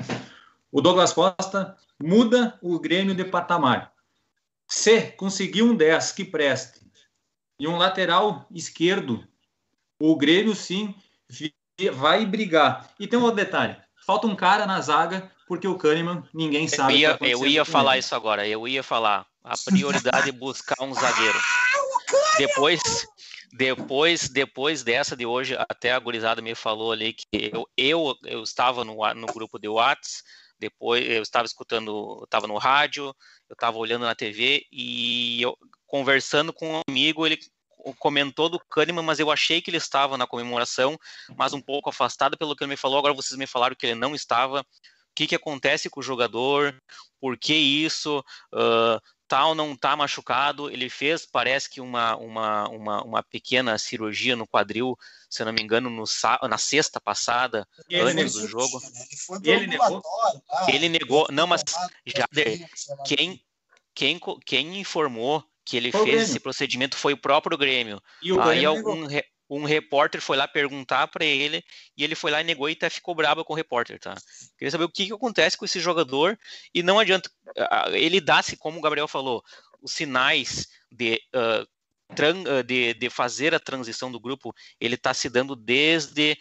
[0.72, 3.92] O Douglas Costa muda o Grêmio de patamar.
[4.66, 6.77] Se conseguir um 10 que preste
[7.58, 9.26] e um lateral esquerdo,
[10.00, 10.94] o Grêmio sim
[11.92, 12.90] vai brigar.
[12.98, 16.94] E tem um outro detalhe: falta um cara na zaga, porque o Kahneman ninguém sabe.
[16.94, 18.00] Eu ia, eu ia falar ele.
[18.00, 19.26] isso agora, eu ia falar.
[19.42, 21.38] A prioridade é buscar um zagueiro.
[22.36, 22.80] Depois,
[23.52, 28.42] depois, depois dessa de hoje, até a gurizada me falou ali que eu, eu, eu
[28.42, 30.22] estava no, no grupo de Whats,
[30.58, 33.14] depois eu estava escutando, estava no rádio,
[33.48, 35.56] eu estava olhando na TV e eu,
[35.88, 37.38] conversando com um amigo, ele
[37.98, 40.98] comentou do Kahneman, mas eu achei que ele estava na comemoração,
[41.36, 42.98] mas um pouco afastado pelo que ele me falou.
[42.98, 44.60] Agora vocês me falaram que ele não estava.
[44.60, 44.64] O
[45.14, 46.80] que, que acontece com o jogador?
[47.20, 48.22] Por que isso?
[48.52, 50.70] Uh, tal não está machucado.
[50.70, 54.96] Ele fez, parece que uma, uma, uma, uma, pequena cirurgia no quadril,
[55.28, 56.04] se eu não me engano, no,
[56.48, 58.80] na sexta passada, ele antes do jogo.
[58.80, 58.90] Né?
[59.44, 60.02] Ele, ele negou.
[60.68, 61.26] ele negou.
[61.30, 61.62] Não, mas
[62.06, 62.68] Jader,
[63.06, 63.42] quem,
[63.94, 68.00] quem, quem informou que ele foi fez esse procedimento foi o próprio Grêmio.
[68.22, 71.62] E Aí algum re, um repórter foi lá perguntar para ele
[71.94, 74.14] e ele foi lá e negou e até ficou bravo com o repórter, tá?
[74.56, 76.38] Queria saber o que, que acontece com esse jogador
[76.74, 77.30] e não adianta
[77.92, 79.44] ele dá-se, como o Gabriel falou,
[79.82, 85.54] os sinais de, uh, de, de fazer a transição do grupo, ele está se dando
[85.54, 86.34] desde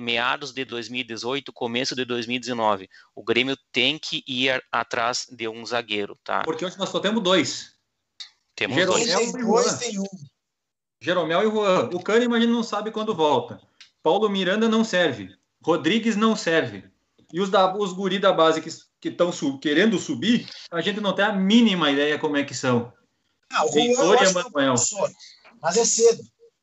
[0.00, 2.88] meados de 2018, começo de 2019.
[3.14, 6.42] O Grêmio tem que ir atrás de um zagueiro, tá?
[6.42, 7.72] Porque hoje nós só temos dois.
[8.62, 9.32] Temos Jeromel dois.
[9.32, 10.04] Tem dois, tem um.
[11.00, 11.90] Jeromel e Juan.
[11.92, 13.60] O Kahneman a gente não sabe quando volta.
[14.02, 15.34] Paulo Miranda não serve.
[15.60, 16.84] Rodrigues não serve.
[17.32, 21.14] E os, da, os guri da base que estão sub, querendo subir, a gente não
[21.14, 22.92] tem a mínima ideia como é que são.
[23.50, 24.26] Ah, o Juan e.
[24.26, 25.12] É
[25.60, 26.22] mas é cedo.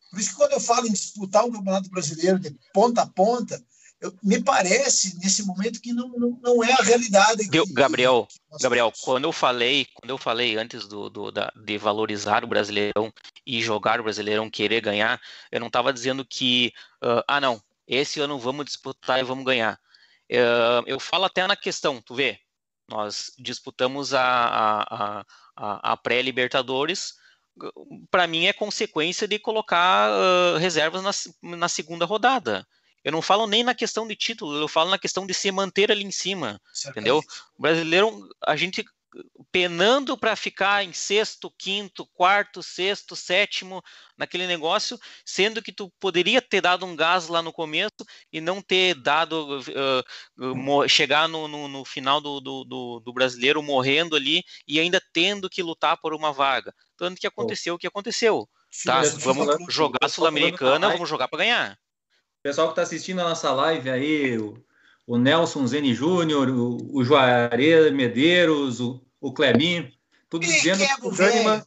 [0.09, 3.61] Por isso que quando eu falo em disputar um campeonato brasileiro de ponta a ponta,
[4.01, 7.49] eu, me parece nesse momento que não, não, não é a realidade.
[7.49, 11.77] Que, Gabriel, que Gabriel, quando eu falei, quando eu falei antes do, do da, de
[11.77, 13.13] valorizar o Brasileirão
[13.45, 18.19] e jogar o Brasileirão, querer ganhar, eu não estava dizendo que uh, ah não, esse
[18.21, 19.79] ano vamos disputar e vamos ganhar.
[20.31, 22.39] Uh, eu falo até na questão, tu vê,
[22.87, 27.15] nós disputamos a, a, a, a pré-Libertadores,
[28.09, 32.65] para mim é consequência de colocar uh, reservas na, na segunda rodada.
[33.03, 35.91] Eu não falo nem na questão de título, eu falo na questão de se manter
[35.91, 37.19] ali em cima, entendeu?
[37.57, 38.85] O brasileiro, a gente
[39.51, 43.81] penando para ficar em sexto, quinto, quarto, sexto, sétimo
[44.17, 48.61] naquele negócio, sendo que tu poderia ter dado um gás lá no começo e não
[48.61, 54.79] ter dado uh, chegar no, no, no final do, do, do, brasileiro morrendo ali e
[54.79, 56.73] ainda tendo que lutar por uma vaga.
[56.95, 58.47] Tanto que aconteceu o que aconteceu.
[58.85, 59.01] Tá?
[59.01, 61.79] Vamos jogar sul-americana, vamos jogar para ganhar
[62.41, 64.63] pessoal que está assistindo a nossa live aí, o,
[65.05, 69.91] o Nelson Zene Júnior, o, o Juarez Medeiros, o, o Clebinho,
[70.29, 71.63] tudo e dizendo que o Kahneman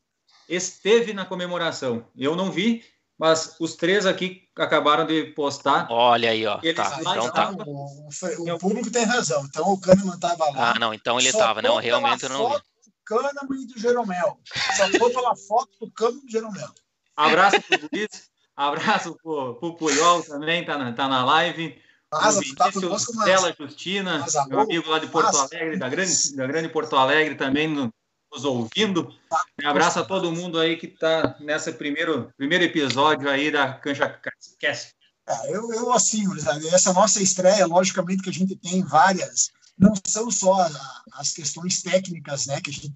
[0.48, 2.06] esteve na comemoração.
[2.16, 2.85] Eu não vi,
[3.18, 5.87] mas os três aqui acabaram de postar.
[5.90, 6.58] Olha aí, ó.
[6.62, 7.52] Eles tá, então tá.
[7.66, 9.44] O, o, público tem razão.
[9.46, 10.72] Então o Kahneman estava lá.
[10.72, 12.62] Ah, não, então ele estava, não, realmente eu não vi.
[13.04, 14.38] Kahneman e do Jeromel.
[14.76, 16.68] Só foi pela foto do Kahneman e do Jeromel.
[17.16, 18.32] Abraço para o Luiz.
[18.68, 21.81] Abraço pro, pro Puyol também, tá na, tá na live.
[22.12, 25.88] Mas, o tá Vinícius tá Stella Justina, mas, meu amigo lá de Porto Alegre, da
[25.88, 27.92] grande, da grande Porto Alegre também no,
[28.31, 29.14] nos ouvindo.
[29.62, 34.20] Um abraço a todo mundo aí que está nesse primeiro, primeiro episódio aí da Cancha
[34.59, 34.94] Cast.
[35.27, 36.25] É, eu, eu, assim,
[36.72, 40.68] essa nossa estreia, logicamente que a gente tem várias, não são só
[41.12, 42.92] as questões técnicas né, que a gente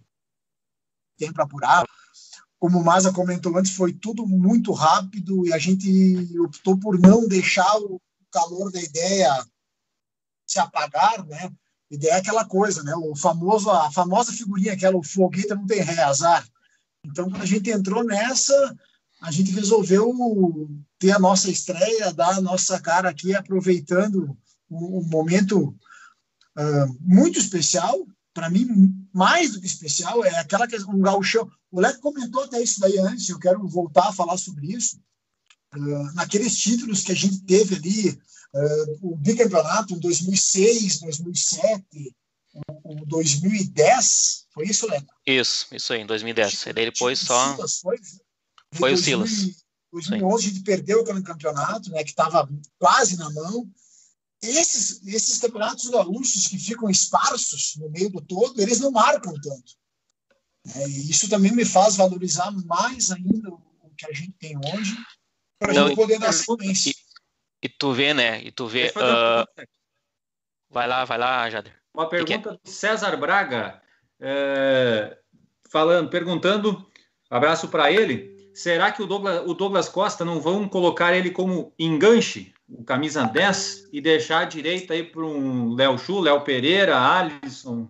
[1.17, 1.87] tem para apurar,
[2.59, 7.29] como o Maza comentou antes, foi tudo muito rápido e a gente optou por não
[7.29, 9.31] deixar o calor da ideia
[10.47, 11.53] se apagar, né?
[11.91, 12.95] Ideia é aquela coisa, né?
[12.97, 16.47] O famoso, a famosa figurinha, aquela o foguete não tem ré, azar.
[17.05, 18.77] Então, quando a gente entrou nessa,
[19.21, 20.13] a gente resolveu
[20.99, 24.37] ter a nossa estreia, dar a nossa cara aqui, aproveitando
[24.71, 25.69] um, um momento
[26.59, 31.51] uh, muito especial, para mim, mais do que especial, é aquela que um gauchão.
[31.73, 35.01] O Leco comentou até isso daí antes, eu quero voltar a falar sobre isso.
[35.75, 42.15] Uh, naqueles títulos que a gente teve ali, uh, o bicampeonato em 2006, 2007,
[42.85, 45.15] o, o 2010, foi isso, Leco?
[45.27, 46.67] Isso, isso aí, em 2010.
[46.67, 47.55] E daí depois só.
[47.55, 47.97] Silas, foi,
[48.75, 49.31] foi o Silas.
[49.93, 52.47] 2011 a gente perdeu aquele campeonato, né, que estava
[52.79, 53.67] quase na mão.
[54.43, 59.75] Esses, esses campeonatos gaúchos que ficam esparsos no meio do todo, eles não marcam tanto.
[60.75, 64.97] É, e isso também me faz valorizar mais ainda o que a gente tem hoje,
[65.59, 66.91] para a gente poder dar sequência.
[66.91, 68.43] E, e, tu vê, né?
[68.43, 68.89] E tu vê.
[68.91, 69.67] Uh...
[70.69, 71.75] Vai lá, vai lá, Jader.
[71.95, 73.81] Uma pergunta do César Braga,
[74.21, 75.17] é,
[75.71, 76.87] falando, perguntando,
[77.31, 78.51] abraço para ele.
[78.55, 83.25] Será que o Douglas, o Douglas Costa não vão colocar ele como enganche, o camisa
[83.25, 87.89] 10, e deixar a direita aí para um Léo Chu, Léo Pereira, Alisson?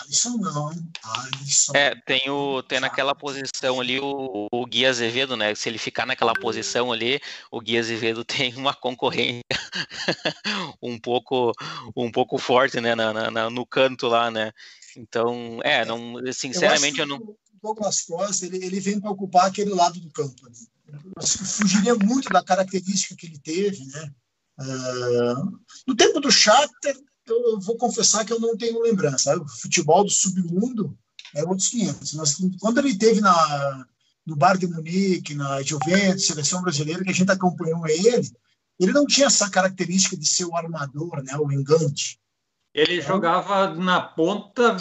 [0.00, 0.70] Alisson não,
[1.04, 1.72] Alisson.
[1.74, 5.54] É, tem, o, tem naquela posição ali o, o Gui Azevedo, né?
[5.54, 9.42] Se ele ficar naquela posição ali, o Gui Azevedo tem uma concorrência
[10.82, 11.52] um pouco
[11.96, 12.94] um pouco forte, né?
[12.94, 14.52] Na, na, no canto lá, né?
[14.96, 17.18] Então, é, não, sinceramente eu, eu não.
[17.18, 20.77] O Douglas Costa, ele, ele vem para ocupar aquele lado do campo ali.
[21.20, 24.12] Fugiria muito da característica que ele teve, né?
[24.60, 26.96] Uh, no tempo do Shakhtar,
[27.26, 29.36] eu vou confessar que eu não tenho lembrança.
[29.36, 30.98] O futebol do submundo
[31.34, 32.14] é outros 500.
[32.14, 33.86] Mas quando ele teve na,
[34.26, 38.30] no Bar de Munique, na Juventus, seleção brasileira, que a gente acompanhou ele,
[38.80, 42.18] ele não tinha essa característica de ser o armador, né, o engante.
[42.74, 44.76] Ele então, jogava na ponta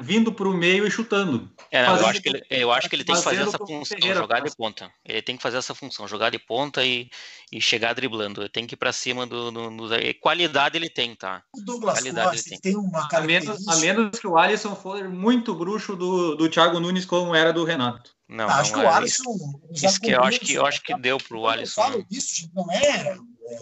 [0.00, 1.50] vindo para o meio e chutando.
[1.70, 4.40] É, eu, acho que ele, eu acho que ele tem que fazer essa função, jogar
[4.40, 4.90] de ponta.
[5.04, 7.10] Ele tem que fazer essa função, jogar de ponta e,
[7.52, 8.40] e chegar driblando.
[8.40, 9.88] Ele tem que ir para cima do, do, do,
[10.20, 11.42] Qualidade ele tem, tá?
[11.54, 12.72] O Douglas qualidade Costa ele tem.
[12.72, 16.80] tem uma a menos, a menos que o Alisson for muito bruxo do, do Thiago
[16.80, 18.16] Nunes, como era do Renato.
[18.26, 19.34] Não, acho não que o Alisson.
[19.70, 21.80] Isso, isso que eu acho que, eu acho que deu para o Alisson.
[21.80, 23.58] Eu falo isso, não é, é,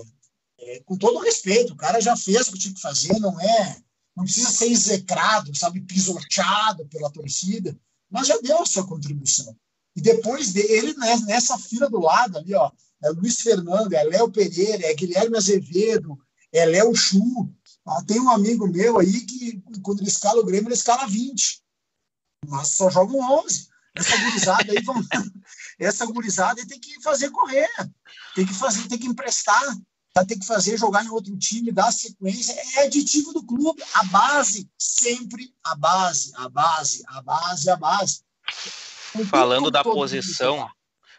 [0.61, 3.86] é, Com todo respeito, o cara já fez o que tinha que fazer, não é
[4.17, 7.79] não precisa ser execrado, sabe, pisoteado pela torcida,
[8.11, 9.55] mas já deu a sua contribuição.
[9.95, 12.71] E depois dele, né, nessa fila do lado ali, ó,
[13.03, 16.19] é Luiz Fernando, é Léo Pereira, é Guilherme Azevedo,
[16.53, 17.53] é Léo Chu.
[17.87, 21.63] Ah, tem um amigo meu aí que, quando ele escala o Grêmio, ele escala 20.
[22.47, 23.69] Mas só jogam 11.
[23.95, 24.97] Essa gurizada aí, vão...
[25.79, 27.69] essa gurizada aí tem que fazer correr,
[28.35, 29.63] tem que fazer, tem que emprestar
[30.17, 33.83] vai ter que fazer jogar em outro time, dar sequência, é aditivo do clube.
[33.93, 38.23] A base, sempre a base, a base, a base, a base.
[39.29, 40.67] Falando da posição,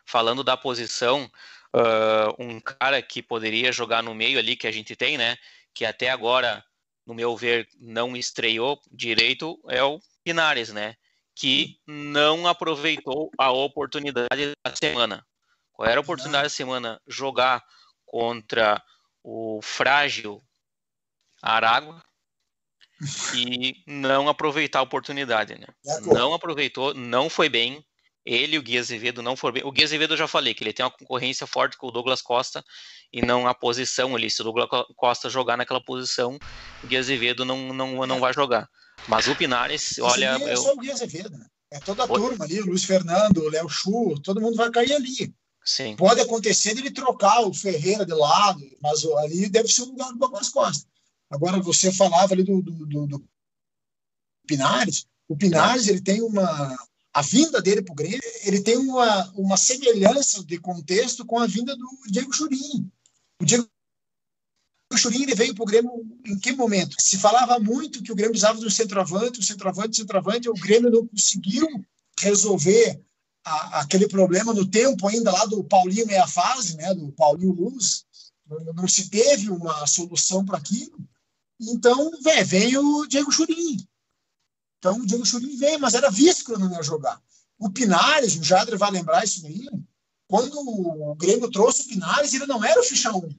[0.04, 1.30] falando da posição,
[1.76, 5.38] uh, um cara que poderia jogar no meio ali que a gente tem, né?
[5.76, 6.66] Que até agora,
[7.06, 10.96] no meu ver, não estreou direito, é o Pinares, né?
[11.36, 15.24] Que não aproveitou a oportunidade da semana.
[15.72, 17.00] Qual era a oportunidade da semana?
[17.08, 17.64] Jogar
[18.18, 18.84] contra
[19.24, 20.42] o frágil
[21.40, 22.02] Aragua
[23.36, 25.68] e não aproveitar a oportunidade, né?
[26.02, 27.86] Não aproveitou, não foi bem.
[28.26, 29.64] Ele e o Gui Azevedo não foram bem.
[29.64, 32.24] O Gui Azevedo eu já falei que ele tem uma concorrência forte com o Douglas
[32.24, 32.66] Costa
[33.14, 34.32] e não a posição ali.
[34.32, 36.40] Se o Douglas Costa jogar naquela posição,
[36.84, 38.68] o Gui Azevedo não, não, não vai jogar.
[39.08, 40.40] Mas o Pinares, olha.
[40.42, 41.46] É só o Gui Azevedo, né?
[41.72, 44.94] É toda a turma ali, o Luiz Fernando, o Léo Chu, todo mundo vai cair
[44.94, 45.36] ali.
[45.68, 45.98] Sim.
[45.98, 50.14] Pode acontecer de ele trocar o Ferreira de lado, mas ali deve ser o lugar
[50.14, 50.88] do Douglas Costa.
[51.30, 53.30] Agora, você falava ali do, do, do, do
[54.48, 55.06] Pinares.
[55.28, 56.74] O Pinares ele tem uma.
[57.14, 61.46] A vinda dele para o Grêmio, ele tem uma, uma semelhança de contexto com a
[61.46, 62.90] vinda do Diego Churin.
[63.42, 63.68] O Diego
[64.96, 65.92] Churin ele veio para o Grêmio
[66.26, 66.96] em que momento?
[66.98, 70.54] Se falava muito que o Grêmio precisava de um centroavante, um centroavante, um centroavante, o
[70.54, 71.68] Grêmio não conseguiu
[72.22, 73.02] resolver
[73.48, 78.06] a, aquele problema no tempo ainda lá do Paulinho meia fase, né, do Paulinho Luz,
[78.46, 80.98] não, não se teve uma solução para aquilo.
[81.60, 83.88] Então, véio, veio o Diego Churin.
[84.78, 87.22] Então, o Diego Churin veio, mas era visto que eu não ia jogar.
[87.58, 89.68] O Pinares, o Jadre vai lembrar isso aí,
[90.28, 93.18] quando o Grêmio trouxe o Pinares, ele não era o ficha 1.
[93.18, 93.38] O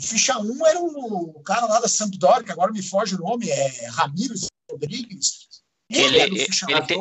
[0.00, 3.86] ficha 1 era o cara lá da Sampdoria, que agora me foge o nome, é
[3.88, 4.34] Ramiro
[4.70, 5.48] Rodrigues.
[5.88, 6.98] Ele, ele, ele, tem,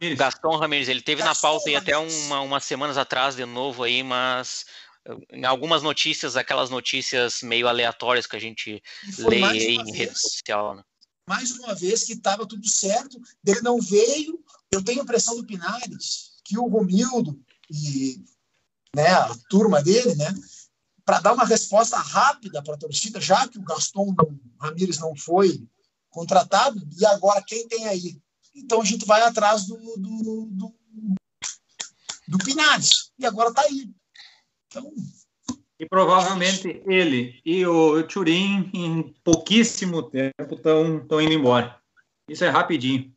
[0.00, 0.16] isso.
[0.16, 3.82] Gaston Ramirez, ele teve Gaston na pauta aí até uma, umas semanas atrás de novo
[3.82, 4.64] aí, mas
[5.06, 8.82] eh, em algumas notícias, aquelas notícias meio aleatórias que a gente
[9.18, 10.74] lê aí em vez, rede social.
[10.76, 10.82] Né?
[11.28, 14.42] Mais uma vez que estava tudo certo, ele não veio.
[14.70, 18.22] Eu tenho a impressão do Pinares que o Romildo e
[18.94, 20.32] né, a turma dele, né,
[21.04, 24.14] para dar uma resposta rápida para a torcida, já que o Gaston
[24.60, 25.66] Ramírez não foi
[26.10, 28.22] contratado, e agora quem tem aí?
[28.54, 30.74] Então a gente vai atrás do, do, do,
[32.28, 33.12] do Pinares.
[33.18, 33.90] E agora está aí.
[34.66, 34.92] Então.
[35.78, 41.80] E provavelmente ele e o Turim, em pouquíssimo tempo, estão indo embora.
[42.28, 43.12] Isso é rapidinho.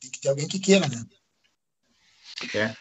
[0.00, 1.04] Tem que ter alguém que queira, né?
[2.54, 2.74] É.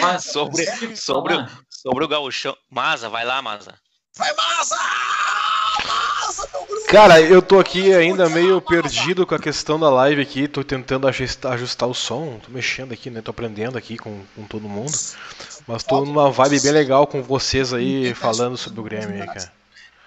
[0.00, 1.34] Mas sobre, sobre,
[1.68, 2.56] sobre o gauchão.
[2.70, 3.78] Maza, vai lá, Maza.
[4.16, 4.76] Vai, Maza!
[6.88, 11.06] Cara, eu tô aqui ainda meio perdido com a questão da live aqui, tô tentando
[11.06, 13.22] ajustar, ajustar o som, tô mexendo aqui, né?
[13.22, 14.92] Tô aprendendo aqui com, com todo mundo.
[15.68, 19.52] Mas tô numa vibe bem legal com vocês aí falando sobre o Grêmio aí, cara.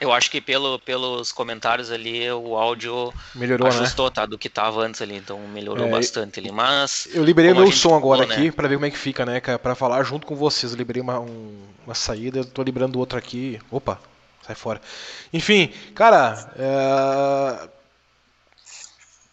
[0.04, 3.74] Eu acho que pelo, pelos comentários ali o áudio melhorou, né?
[3.74, 4.12] ajustou, né?
[4.16, 4.26] tá?
[4.26, 6.52] Do que tava antes ali, então melhorou é, bastante ali.
[6.52, 7.08] Mas.
[7.14, 8.52] Eu liberei o meu som agora falou, aqui né?
[8.52, 9.58] para ver como é que fica, né, cara?
[9.58, 10.74] Pra falar junto com vocês.
[10.74, 13.58] Eu liberei uma, um, uma saída, eu tô liberando outro aqui.
[13.72, 13.98] Opa,
[14.46, 14.82] sai fora.
[15.32, 17.70] Enfim, cara, é...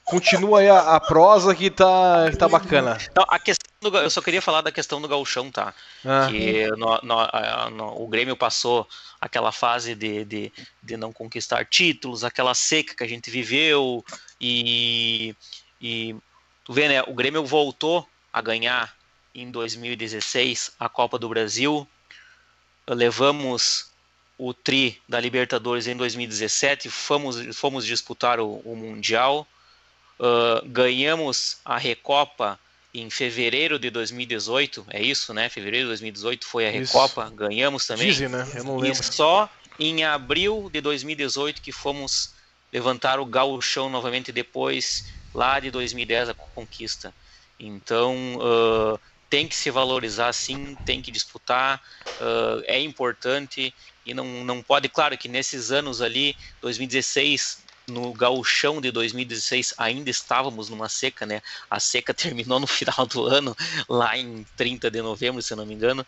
[0.05, 2.97] continua aí a, a, prosa que tá, que tá bacana.
[3.15, 5.75] Não, a questão do, eu só queria falar da questão do gauchão, tá?
[6.05, 6.29] Ah.
[6.31, 8.87] Que no, no, no, o Grêmio passou
[9.21, 14.05] aquela fase de, de, de não conquistar títulos, aquela seca que a gente viveu
[14.41, 15.35] e,
[15.81, 16.15] e
[16.65, 17.03] tu vê, né?
[17.03, 18.95] O Grêmio voltou a ganhar
[19.35, 21.87] em 2016 a Copa do Brasil.
[22.89, 23.90] Levamos
[24.41, 29.47] o tri da Libertadores em 2017, fomos, fomos disputar o, o Mundial,
[30.19, 32.59] uh, ganhamos a Recopa
[32.95, 35.51] em fevereiro de 2018, é isso, né?
[35.51, 37.35] Fevereiro de 2018 foi a Recopa, isso.
[37.35, 38.07] ganhamos também.
[38.07, 38.51] Dizem, né?
[38.55, 38.99] Eu não lembro.
[38.99, 39.49] E só
[39.79, 42.33] em abril de 2018 que fomos
[42.73, 47.13] levantar o gauchão novamente depois, lá de 2010, a conquista.
[47.59, 48.99] Então, uh,
[49.29, 53.75] tem que se valorizar sim, tem que disputar, uh, é importante
[54.11, 60.11] e não, não pode, claro que nesses anos ali, 2016, no gauchão de 2016 ainda
[60.11, 61.41] estávamos numa seca, né?
[61.71, 63.57] A seca terminou no final do ano,
[63.89, 66.05] lá em 30 de novembro, se eu não me engano.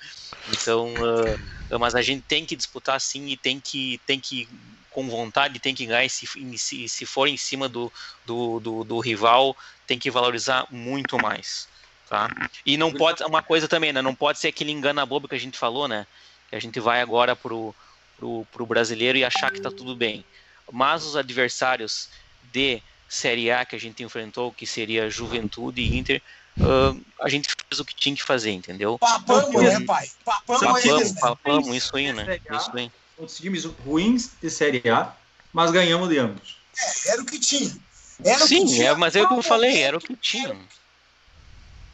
[0.51, 4.49] Então, uh, mas a gente tem que disputar sim e tem que, tem que
[4.91, 6.05] com vontade, tem que ganhar.
[6.05, 6.27] E se,
[6.59, 7.93] se, se for em cima do,
[8.27, 11.69] do, do, do rival, tem que valorizar muito mais.
[12.09, 12.29] Tá?
[12.67, 14.03] E não pode, uma coisa também, né?
[14.03, 16.07] Não pode ser aquele engana bobo que a gente falou, né?
[16.51, 17.75] Que a gente vai agora pro,
[18.23, 20.25] pro, pro brasileiro e achar que tá tudo bem.
[20.71, 22.09] Mas os adversários
[22.53, 26.23] de Série A que a gente enfrentou, que seria Juventude e Inter,
[26.59, 28.97] uh, a gente fez o que tinha que fazer, entendeu?
[28.99, 30.09] Papamos, né, pai?
[30.25, 32.41] Papamos, papamos, papamos isso aí, né?
[32.53, 32.93] Isso aí.
[33.19, 35.13] Os times ruins de Série A,
[35.53, 36.57] mas ganhamos de ambos.
[36.79, 37.77] É, era o que tinha.
[38.25, 38.91] Era Sim, que tinha.
[38.91, 40.57] É, mas é o que eu falei, era o que tinha.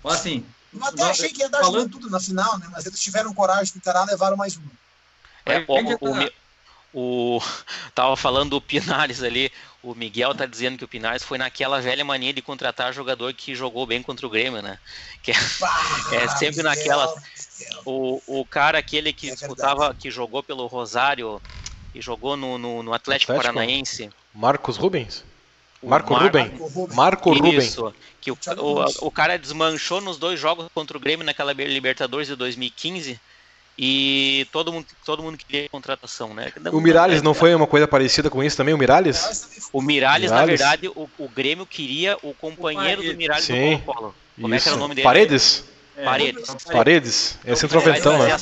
[0.04, 1.90] Assim, eu até achei que ia dar falando...
[1.90, 2.68] tudo na final, né?
[2.70, 4.70] Mas eles tiveram coragem de encarar, levaram mais uma.
[5.46, 6.30] É, o,
[6.94, 7.42] o, o,
[7.94, 12.04] tava falando do Pinares ali, o Miguel tá dizendo que o Pinares foi naquela velha
[12.04, 14.78] mania de contratar jogador que jogou bem contra o Grêmio, né?
[15.22, 15.34] Que é,
[16.24, 17.12] é sempre naquela.
[17.84, 19.98] O, o cara aquele que é disputava, verdade.
[20.00, 21.40] que jogou pelo Rosário
[21.94, 24.10] e jogou no, no, no Atlético, Atlético, Paranaense.
[24.34, 25.24] Marcos Rubens?
[25.82, 26.52] Marco, Marco Ruben.
[26.94, 27.58] Marco Ruben.
[27.58, 27.94] Isso.
[28.20, 32.34] Que o, o, o cara desmanchou nos dois jogos contra o Grêmio naquela Libertadores de
[32.34, 33.20] 2015
[33.80, 36.52] e todo mundo, todo mundo queria contratação, né?
[36.72, 39.70] O Miralles não foi uma coisa parecida com isso também, o Miralles?
[39.72, 43.76] O Miralles, na verdade, o, o Grêmio queria o companheiro o do Miralles Sim.
[43.76, 44.14] do Colo-Colo.
[44.40, 44.56] Como isso.
[44.56, 45.04] é que era o nome dele?
[45.04, 45.64] Paredes?
[45.96, 46.56] É, Paredes.
[46.64, 47.38] Paredes.
[47.44, 48.36] É centroaventão, né?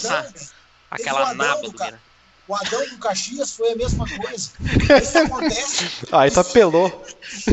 [0.91, 2.01] aquela naba do Miralles.
[2.49, 4.51] O Adão do Caxias foi a mesma coisa.
[5.03, 5.85] Isso acontece.
[6.13, 7.05] Aí tá pelou.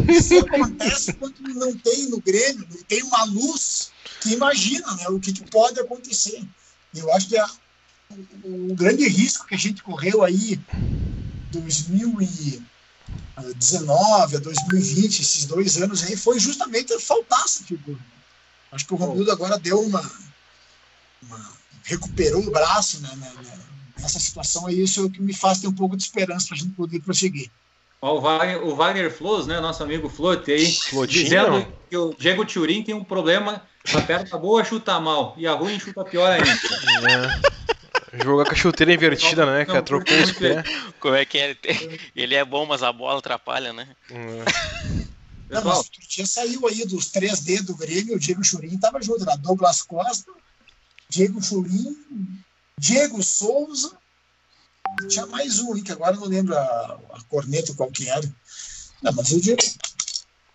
[0.07, 3.91] Isso acontece quando não tem no Grêmio, não tem uma luz
[4.21, 6.43] que imagina né, o que, que pode acontecer.
[6.95, 7.49] Eu acho que a,
[8.43, 10.59] o, o, grande risco que a gente correu aí
[11.51, 17.99] 2019 a 2020, esses dois anos aí, foi justamente faltar essa figura.
[18.71, 20.11] Acho que o Romildo agora deu uma,
[21.21, 21.51] uma
[21.83, 23.59] recuperou o braço né, né, né
[23.99, 26.57] nessa situação aí, isso é o que me faz ter um pouco de esperança para
[26.57, 27.49] a gente poder prosseguir.
[28.01, 31.23] O Wagner, o Wagner Flores, né, nosso amigo Flote aí, Flotinho.
[31.23, 33.61] dizendo que o Diego Turin tem um problema,
[33.93, 36.51] a perna boa chuta mal e a ruim chuta pior ainda.
[36.51, 37.52] É.
[38.21, 39.81] Jogar com a chuteira invertida, né, cara?
[39.81, 40.63] Trocou os pés.
[40.99, 41.57] Como é que é?
[42.15, 43.87] Ele é bom, mas a bola atrapalha, né?
[44.11, 45.13] É.
[45.49, 49.01] Não, mas outro dia saiu aí dos três d do Grêmio, o Diego Churin estava
[49.01, 50.31] junto, era Douglas Costa,
[51.09, 51.95] Diego Churin,
[52.77, 53.95] Diego Souza,
[55.07, 58.27] tinha mais um, que agora não lembro a, a corneta qual que era.
[59.01, 59.61] Não, mas o Diego,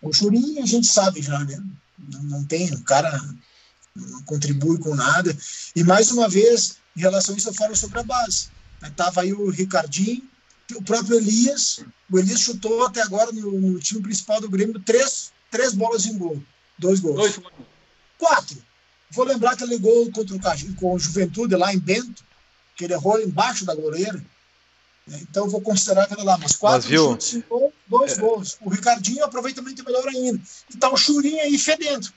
[0.02, 1.62] o Churinho a gente sabe já, né?
[1.98, 3.20] Não, não tem, o cara
[3.94, 5.36] não contribui com nada.
[5.74, 8.48] E mais uma vez, em relação a isso, eu falo sobre a base.
[8.82, 10.28] Estava aí o Ricardinho,
[10.74, 11.78] o próprio Elias.
[12.10, 16.18] O Elias chutou até agora no, no time principal do Grêmio três, três bolas em
[16.18, 16.42] gol.
[16.76, 17.16] Dois gols.
[17.16, 17.40] Dois.
[18.18, 18.60] Quatro.
[19.12, 22.24] Vou lembrar aquele gol contra o, com o Juventude lá em Bento,
[22.74, 24.20] que ele errou embaixo da goleira.
[25.06, 27.42] Então vou considerar aquela lá, mas quatro mas, viu, chutes,
[27.86, 28.20] dois é...
[28.20, 28.58] gols.
[28.60, 30.40] O Ricardinho aproveitamento melhor ainda.
[30.68, 32.12] E tá o Churinho aí fedendo.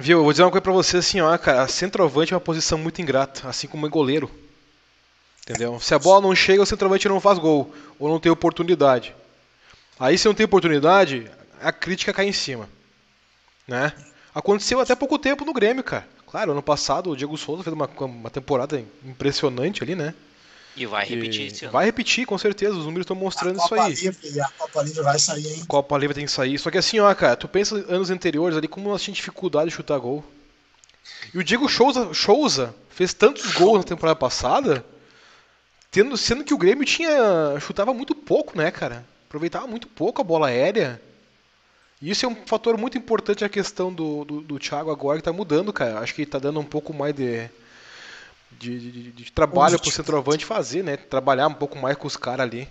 [0.00, 2.78] Viu, eu vou dizer uma coisa pra você assim, ó, cara, centroavante é uma posição
[2.78, 4.30] muito ingrata, assim como é goleiro.
[5.42, 5.80] Entendeu?
[5.80, 9.12] Se a bola não chega, o centroavante não faz gol, ou não tem oportunidade.
[9.98, 11.28] Aí se não tem oportunidade,
[11.60, 12.68] a crítica cai em cima.
[13.66, 13.92] Né?
[14.32, 16.06] Aconteceu até pouco tempo no Grêmio, cara.
[16.28, 20.14] Claro, ano passado o Diego Souza fez uma, uma temporada impressionante ali, né?
[20.78, 22.76] E vai repetir, e Vai repetir, com certeza.
[22.76, 23.94] Os números estão mostrando isso aí.
[23.94, 25.64] Livre, a Copa Livre vai sair, hein?
[25.66, 26.58] Copa Livre tem que sair.
[26.58, 29.76] Só que assim, ó, cara, tu pensa anos anteriores ali como nós tínhamos dificuldade de
[29.76, 30.24] chutar gol.
[31.34, 34.84] E o Diego Souza, Souza fez tantos gols na temporada passada,
[35.90, 39.04] tendo, sendo que o Grêmio tinha chutava muito pouco, né, cara?
[39.26, 41.00] Aproveitava muito pouco a bola aérea.
[42.00, 45.24] E isso é um fator muito importante a questão do, do, do Thiago agora que
[45.24, 45.98] tá mudando, cara.
[45.98, 47.50] Acho que ele tá dando um pouco mais de
[48.52, 50.96] de, de, de trabalho para o centroavante fazer, né?
[50.96, 52.68] Trabalhar um pouco mais com os caras ali.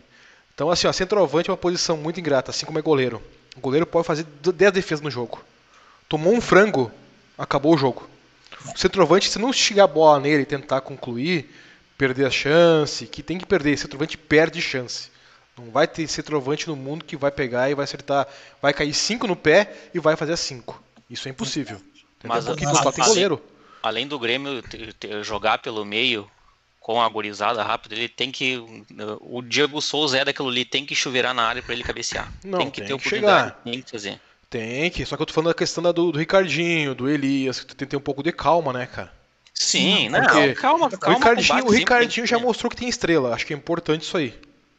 [0.54, 3.22] Então, assim, ó, centroavante é uma posição muito ingrata, assim como é goleiro.
[3.56, 5.44] O goleiro pode fazer 10 defesas no jogo.
[6.10, 6.92] Tomou um frango,
[7.38, 8.10] acabou o jogo.
[8.74, 11.54] O centroavante, se não chegar a bola nele e tentar concluir,
[11.98, 13.76] perder a chance, que tem que perder.
[13.76, 15.10] O centroavante perde chance.
[15.58, 18.28] Não vai ter centroavante no mundo que vai pegar e vai acertar,
[18.62, 20.84] vai cair 5 no pé e vai fazer 5.
[21.10, 21.82] Isso é impossível.
[22.24, 23.42] Mas, Porque mas, só tem goleiro
[23.88, 24.64] além do Grêmio
[25.24, 26.30] jogar pelo meio
[26.80, 28.64] com a gorizada rápido, ele tem que.
[29.20, 32.32] O Diego Souza é daquilo ali, tem que chuveirar na área para ele cabecear.
[32.44, 33.64] Não, tem que tem ter que oportunidade, chegar.
[33.64, 34.22] tem que fazer.
[34.50, 37.66] Tem que, só que eu tô falando da questão do, do Ricardinho, do Elias, que
[37.66, 39.12] tu tem que ter um pouco de calma, né, cara?
[39.54, 40.22] Sim, não,
[40.56, 41.18] calma, calma.
[41.18, 44.34] O Ricardinho, o Ricardinho já mostrou que tem estrela, acho que é importante isso aí.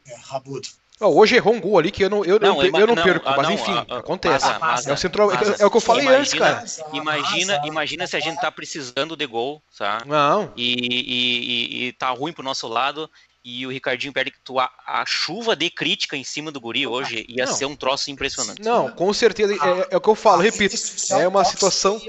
[0.07, 0.67] É, rabudo.
[1.01, 3.27] Hoje errou um gol ali que eu não, eu, não, eu, eu não, não perco,
[3.29, 4.45] ah, mas enfim, acontece.
[4.85, 6.91] é, o centro, é, o que eu falei imagina, antes, cara.
[6.93, 10.03] Imagina, imagina se a gente tá precisando de gol, tá?
[10.05, 10.51] Não.
[10.57, 13.09] E, e, e, tá ruim pro nosso lado
[13.45, 16.85] e o Ricardinho perde que tu, a, a, chuva de crítica em cima do guri
[16.85, 17.53] hoje ia não.
[17.53, 18.61] ser um troço impressionante.
[18.61, 19.53] Não, com certeza.
[19.53, 20.75] É, é o que eu falo, repito.
[21.11, 22.01] É uma situação.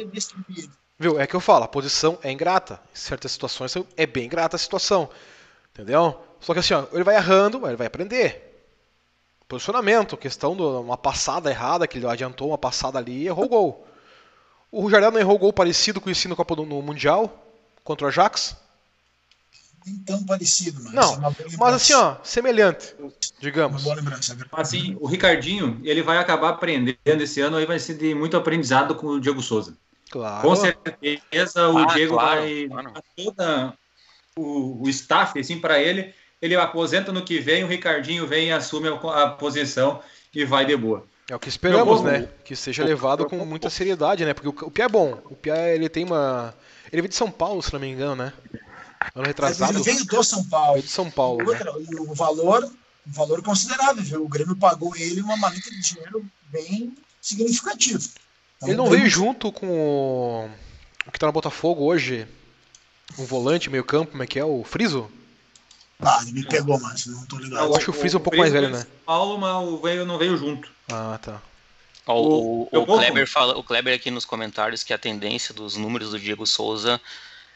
[0.99, 1.21] Viu?
[1.21, 2.81] É que eu falo, a posição é ingrata.
[2.93, 5.09] Em certas situações é bem ingrata a situação.
[5.73, 6.21] Entendeu?
[6.41, 8.50] Só que assim, ó, ele vai errando, ele vai aprender
[9.51, 13.49] posicionamento, questão de uma passada errada, que ele adiantou uma passada ali e errou o
[13.49, 13.87] gol.
[14.71, 17.45] O Jardel não errou gol parecido com o ensino Copa do, no Mundial
[17.83, 18.57] contra o Ajax?
[19.85, 22.95] Nem tão parecido, mas não, é mas assim, ó, semelhante,
[23.41, 23.83] digamos.
[23.83, 24.35] Uma boa lembrança.
[24.35, 28.37] É assim, o Ricardinho, ele vai acabar aprendendo esse ano, aí vai ser de muito
[28.37, 29.77] aprendizado com o Diego Souza.
[30.11, 30.47] Claro.
[30.47, 32.93] Com certeza o ah, Diego claro, vai claro.
[33.17, 33.75] toda
[34.37, 38.53] o, o staff assim para ele ele aposenta no que vem, o Ricardinho vem e
[38.53, 40.01] assume a, posição
[40.35, 41.05] e vai de boa.
[41.29, 42.29] É o que esperamos, né?
[42.45, 44.35] Que seja levado com muita seriedade, né?
[44.35, 45.21] Porque o, Pia é bom.
[45.27, 46.55] O Pia, ele tem uma...
[46.91, 48.33] Ele veio de São Paulo, se não me engano, né?
[49.15, 49.73] Ano retrasado.
[49.73, 50.73] Ele veio do São Paulo.
[50.73, 51.87] Veio de São Paulo, Outra, né?
[51.91, 54.25] E o valor, um valor considerável, viu?
[54.25, 58.03] O Grêmio pagou ele uma maleta de dinheiro bem significativa.
[58.57, 60.51] Então, ele não veio junto com o...
[61.07, 62.27] o que tá no Botafogo hoje,
[63.19, 64.45] um volante, meio campo, como é que é?
[64.45, 65.09] O Friso?
[66.03, 67.65] Ah, ele me pegou, mas não tô ligado.
[67.65, 68.87] Eu acho que o Freeze é um pouco mais velho, né?
[69.05, 70.71] Paulo, mas o veio não veio junto.
[70.91, 71.41] Ah, tá.
[72.07, 76.11] O, o, o, Kleber fala, o Kleber aqui nos comentários que a tendência dos números
[76.11, 77.01] do Diego Souza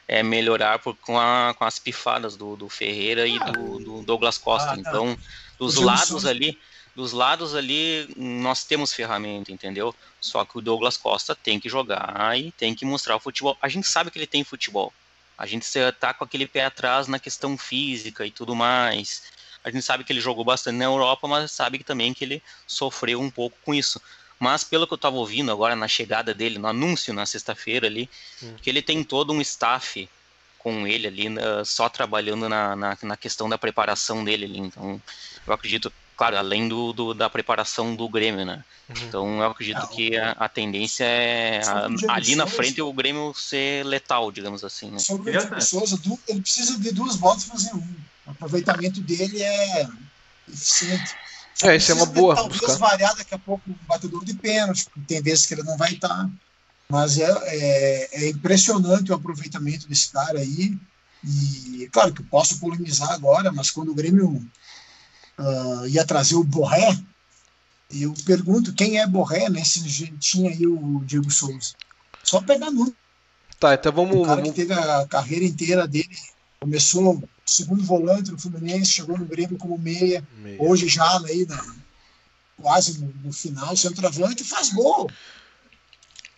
[0.07, 4.39] é melhorar por, com, a, com as pifadas do, do Ferreira e do, do Douglas
[4.39, 4.73] Costa.
[4.73, 4.81] Ah, tá.
[4.81, 5.19] Então,
[5.59, 6.31] dos lados Souza...
[6.31, 6.59] ali,
[6.95, 9.95] dos lados ali, nós temos ferramenta, entendeu?
[10.21, 13.57] Só que o Douglas Costa tem que jogar e tem que mostrar o futebol.
[13.61, 14.93] A gente sabe que ele tem futebol.
[15.37, 19.23] A gente está com aquele pé atrás na questão física e tudo mais.
[19.65, 23.21] A gente sabe que ele jogou bastante na Europa, mas sabe também que ele sofreu
[23.21, 24.01] um pouco com isso.
[24.39, 28.11] Mas pelo que eu estava ouvindo agora na chegada dele, no anúncio na sexta-feira ali,
[28.43, 28.57] hum.
[28.61, 30.09] que ele tem todo um staff
[30.59, 34.59] com ele ali, uh, só trabalhando na, na, na, questão da preparação dele ali.
[34.59, 35.01] Então,
[35.47, 38.65] eu acredito claro, além do, do, da preparação do Grêmio, né?
[38.89, 38.95] Uhum.
[39.03, 43.33] Então eu acredito ah, que a, a, tendência é a, ali na frente o Grêmio
[43.35, 44.91] ser letal, digamos assim.
[44.91, 44.99] Né?
[44.99, 45.99] Sobre o Souza,
[46.29, 47.97] ele precisa de duas botas para fazer um.
[48.27, 49.89] O aproveitamento dele é
[50.49, 51.15] eficiente.
[51.63, 52.35] é, isso é uma boa.
[52.35, 52.77] Talvez buscar.
[52.77, 56.29] variar daqui a pouco um batedor de pênalti, tem vezes que ele não vai estar.
[56.89, 60.77] Mas é, é, é impressionante o aproveitamento desse cara aí.
[61.25, 64.47] E claro que eu posso polemizar agora, mas quando o Grêmio
[65.39, 66.99] uh, ia trazer o Borré,
[67.91, 69.63] eu pergunto quem é Borré, né?
[69.65, 69.83] Se
[70.19, 71.75] tinha aí o Diego Souza.
[72.23, 72.95] Só pegar número.
[73.61, 74.17] Tá, então vamos.
[74.17, 74.51] O cara vamos...
[74.51, 76.17] que teve a carreira inteira dele,
[76.61, 80.57] começou segundo volante no Fluminense, chegou no Grêmio como meia, meia.
[80.61, 81.63] hoje já aí na,
[82.61, 85.11] quase no, no final, centroavante faz gol.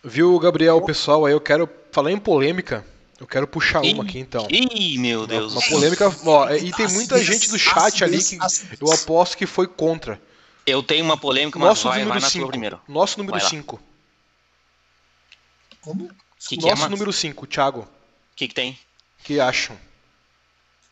[0.03, 2.85] Viu, Gabriel, pessoal, aí eu quero falar em polêmica.
[3.19, 4.47] Eu quero puxar uma aqui então.
[4.49, 5.53] Ih, meu Deus.
[5.53, 6.15] Uma, uma polêmica.
[6.25, 8.37] Ó, e tem muita gente do chat ali que
[8.79, 10.21] eu aposto que foi contra.
[10.65, 12.47] Eu tenho uma polêmica, mas Nosso vai, número vai cinco.
[12.47, 12.81] primeiro.
[12.87, 13.79] Nosso número 5.
[15.81, 16.09] Como?
[16.37, 17.81] Que que é, Nosso é, número 5, Thiago.
[17.81, 17.87] O
[18.35, 18.77] que, que tem?
[19.27, 19.77] que acham?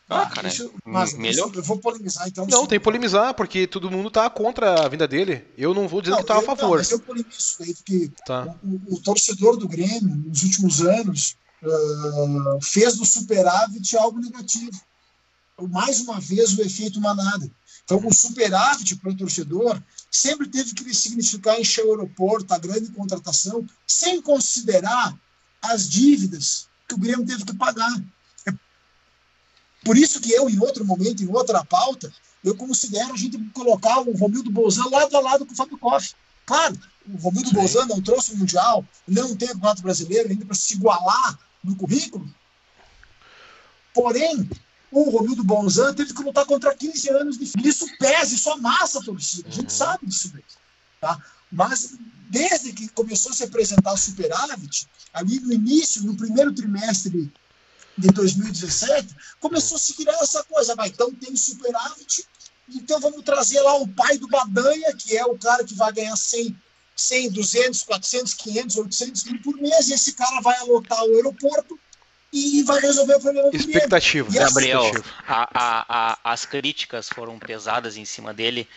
[0.10, 1.50] Ah, ah cara, isso, mas melhor.
[1.56, 2.46] eu vou polemizar então.
[2.46, 5.44] Não, tem que polemizar, porque todo mundo tá contra a vinda dele.
[5.58, 6.72] Eu não vou dizer não, que tá a favor.
[6.72, 8.56] Não, mas eu polemizo aí, porque tá.
[8.62, 14.80] o, o, torcedor do Grêmio, nos últimos anos, uh, fez do superávit algo negativo.
[15.70, 17.50] Mais uma vez, o efeito manada.
[17.84, 22.92] Então, o superávit para o torcedor sempre teve que significar encher o aeroporto, a grande
[22.92, 25.18] contratação, sem considerar
[25.62, 27.94] as dívidas que o Grêmio teve que pagar.
[29.84, 32.12] Por isso que eu, em outro momento, em outra pauta,
[32.44, 36.16] eu considero a gente colocar o Romildo Bolzan lado a lado com o Fábio Koff.
[36.46, 36.76] Claro,
[37.08, 37.56] o Romildo Sim.
[37.56, 41.76] Bolzan não trouxe o Mundial, não tem o Campeonato Brasileiro ainda para se igualar no
[41.76, 42.34] currículo.
[43.94, 44.50] Porém,
[44.92, 49.04] o Romildo Bolzan teve que lutar contra 15 anos de Isso pesa, isso amassa a
[49.04, 49.48] torcida.
[49.48, 49.78] A gente uhum.
[49.78, 50.50] sabe disso mesmo.
[51.02, 51.22] Tá?
[51.52, 51.96] Mas
[52.30, 57.32] desde que começou a se apresentar superávit, ali no início, no primeiro trimestre
[57.98, 62.28] de 2017, começou a se criar essa coisa, vai, então tem superávit,
[62.68, 66.16] então vamos trazer lá o pai do Badanha, que é o cara que vai ganhar
[66.16, 66.58] 100,
[66.96, 71.80] 100 200, 400, 500, 800 mil por mês, e esse cara vai alotar o aeroporto
[72.32, 74.30] e vai resolver o problema do Expectativa.
[74.32, 74.92] Gabriel,
[75.28, 78.68] a, a, a, as críticas foram pesadas em cima dele,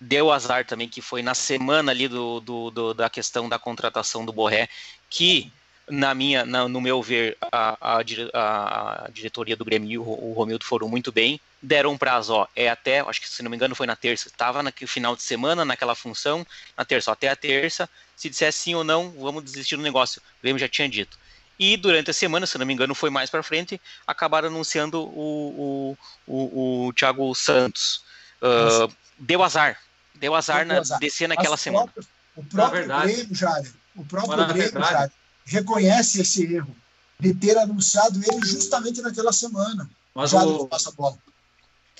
[0.00, 4.24] deu azar também que foi na semana ali do, do, do da questão da contratação
[4.24, 4.68] do Borré,
[5.08, 5.52] que
[5.88, 10.32] na minha, na, no meu ver, a, a, a, diretoria do Grêmio e o, o
[10.32, 11.40] Romildo foram muito bem.
[11.62, 14.28] Deram um prazo, ó, é até, acho que se não me engano foi na terça,
[14.28, 17.88] estava no final de semana naquela função, na terça, ó, até a terça.
[18.16, 20.20] Se dissesse sim ou não, vamos desistir do negócio.
[20.20, 21.18] O Grêmio já tinha dito.
[21.58, 25.96] E durante a semana, se não me engano, foi mais para frente, acabaram anunciando o,
[26.26, 28.02] o, o, o Thiago Santos.
[28.40, 29.78] Uh, deu azar.
[30.14, 30.98] Deu azar, deu na, azar.
[30.98, 31.86] descer naquela As semana.
[31.86, 35.10] Próprias, o próprio Grêmio, Jair, o próprio Grêmio, Jair,
[35.44, 36.74] reconhece esse erro
[37.18, 39.88] de ter anunciado ele justamente naquela semana.
[40.14, 41.18] Mas o bola.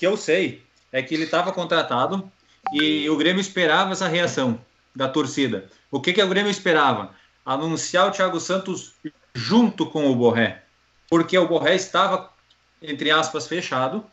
[0.01, 2.27] Que eu sei é que ele estava contratado
[2.73, 4.59] e o Grêmio esperava essa reação
[4.95, 5.69] da torcida.
[5.91, 7.13] O que, que o Grêmio esperava?
[7.45, 8.93] Anunciar o Thiago Santos
[9.31, 10.63] junto com o Borré,
[11.07, 12.31] porque o Borré estava,
[12.81, 14.03] entre aspas, fechado,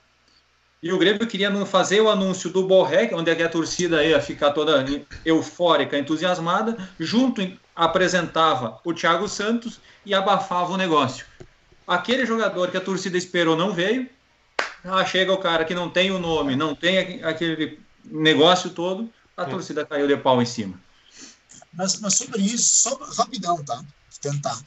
[0.83, 4.51] e o Grêmio queria fazer o anúncio do Borré, onde é a torcida ia ficar
[4.51, 4.85] toda
[5.25, 11.25] eufórica, entusiasmada, junto apresentava o Thiago Santos e abafava o negócio.
[11.87, 14.07] Aquele jogador que a torcida esperou não veio.
[14.85, 19.43] Ah, chega o cara que não tem o nome, não tem aquele negócio todo, a
[19.43, 19.47] é.
[19.47, 20.81] torcida caiu de pau em cima.
[21.73, 23.85] Mas, mas sobre isso, só rapidão, tá?
[24.21, 24.61] Tentar.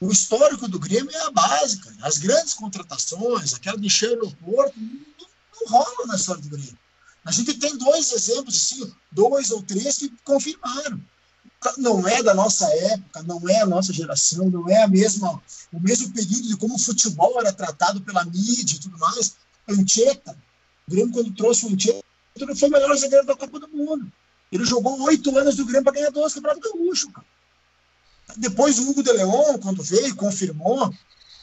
[0.00, 1.94] O histórico do Grêmio é a básica.
[2.02, 5.28] As grandes contratações, aquela de encher o aeroporto, não,
[5.60, 6.78] não rola na história do Grêmio.
[7.24, 11.00] A gente tem dois exemplos, assim, dois ou três que confirmaram
[11.76, 15.40] não é da nossa época, não é a nossa geração, não é a mesma,
[15.72, 19.36] o mesmo período de como o futebol era tratado pela mídia e tudo mais.
[19.68, 20.36] Ancheta,
[20.86, 22.04] o Grêmio, quando trouxe o Ancheta,
[22.56, 24.10] foi o melhor zagueiro da Copa do Mundo.
[24.52, 27.26] Ele jogou oito anos do Grêmio para ganhar dois campeonatos gaúcho, cara.
[28.36, 30.92] Depois o Hugo de Leon, quando veio, confirmou,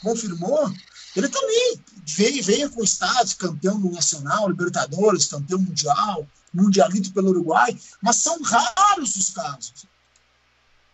[0.02, 0.72] confirmou,
[1.16, 7.78] ele também veio, veio com status, campeão do Nacional, Libertadores, campeão mundial, mundialito pelo Uruguai,
[8.02, 9.86] mas são raros os casos.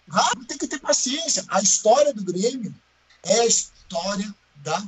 [0.10, 1.44] Rápido tem que ter paciência.
[1.48, 2.74] A história do Grêmio
[3.24, 4.84] é a história da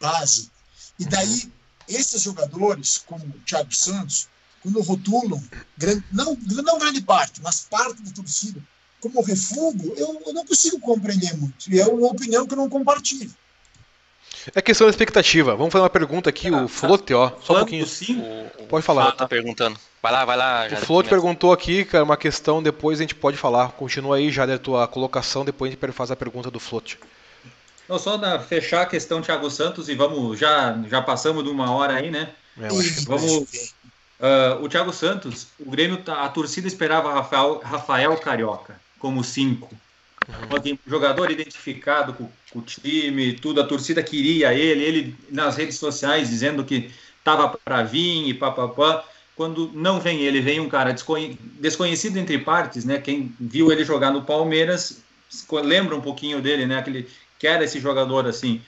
[0.00, 0.50] base.
[0.98, 1.52] E daí,
[1.88, 4.28] esses jogadores, como o Thiago Santos,
[4.62, 5.42] quando rotulam,
[6.10, 8.60] não, não grande parte, mas parte da torcida,
[9.00, 11.72] como refúgio, eu, eu não consigo compreender muito.
[11.72, 13.32] E é uma opinião que eu não compartilho.
[14.54, 15.54] É questão da expectativa.
[15.56, 17.32] Vamos fazer uma pergunta aqui, o Flote, ó.
[17.42, 17.86] Só um pouquinho.
[18.58, 19.12] O, Pode falar.
[19.12, 19.78] Tá perguntando.
[20.02, 20.66] Vai lá, vai lá.
[20.72, 23.72] O Flote perguntou aqui, cara, uma questão, depois a gente pode falar.
[23.72, 26.98] Continua aí, já da tua colocação, depois a gente faz a pergunta do Flote.
[27.88, 31.72] Não, só na, fechar a questão Thiago Santos e vamos, já, já passamos de uma
[31.72, 32.30] hora aí, né?
[32.60, 32.68] É,
[33.06, 33.74] vamos.
[34.20, 39.74] Uh, o Thiago Santos, o Grêmio, tá, a torcida esperava Rafael, Rafael Carioca como cinco.
[40.28, 40.78] Uhum.
[40.86, 46.28] jogador identificado com, com, o time, tudo, a torcida queria ele, ele nas redes sociais
[46.28, 49.04] dizendo que estava para vir e papapá.
[49.38, 50.92] Quando não vem ele, vem um cara
[51.60, 52.98] desconhecido entre partes, né?
[52.98, 55.00] Quem viu ele jogar no Palmeiras
[55.62, 56.76] lembra um pouquinho dele, né?
[56.76, 57.08] Aquele
[57.38, 58.60] que era esse jogador assim.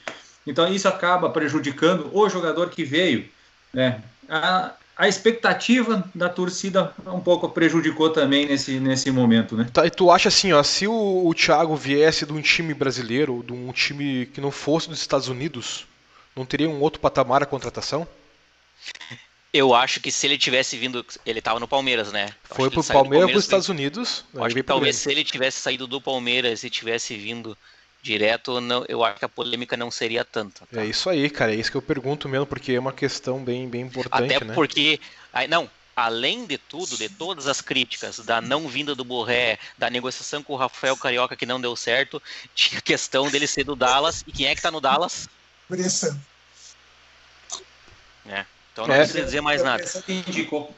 [0.47, 3.29] Então isso acaba prejudicando o jogador que veio,
[3.75, 4.01] né?
[4.29, 9.67] A, a expectativa da torcida um pouco prejudicou também nesse, nesse momento, né?
[9.73, 13.43] Tá, e tu acha assim, ó, se o, o Thiago viesse de um time brasileiro,
[13.45, 15.85] de um time que não fosse dos Estados Unidos,
[16.37, 18.07] não teria um outro patamar a contratação?
[19.53, 21.05] Eu acho que se ele tivesse vindo.
[21.27, 22.29] Ele tava no Palmeiras, né?
[22.49, 24.25] Eu Foi pro Palmeiras para os Estados Unidos.
[24.37, 27.57] Acho que talvez se ele tivesse saído do Palmeiras e tivesse vindo
[28.03, 30.67] direto, não, eu acho que a polêmica não seria tanta.
[30.67, 30.81] Tá?
[30.81, 31.53] É isso aí, cara.
[31.53, 34.55] É isso que eu pergunto mesmo, porque é uma questão bem, bem importante, Até né?
[34.55, 35.01] porque.
[35.49, 40.43] Não, além de tudo, de todas as críticas da não vinda do Borré, da negociação
[40.43, 42.23] com o Rafael Carioca que não deu certo,
[42.55, 44.23] tinha a questão dele ser do Dallas.
[44.27, 45.29] E quem é que tá no Dallas?
[45.69, 46.19] Pressa.
[48.27, 48.45] É.
[48.73, 48.99] Então não é.
[48.99, 49.85] precisa dizer mais nada.
[50.09, 50.75] Indicou.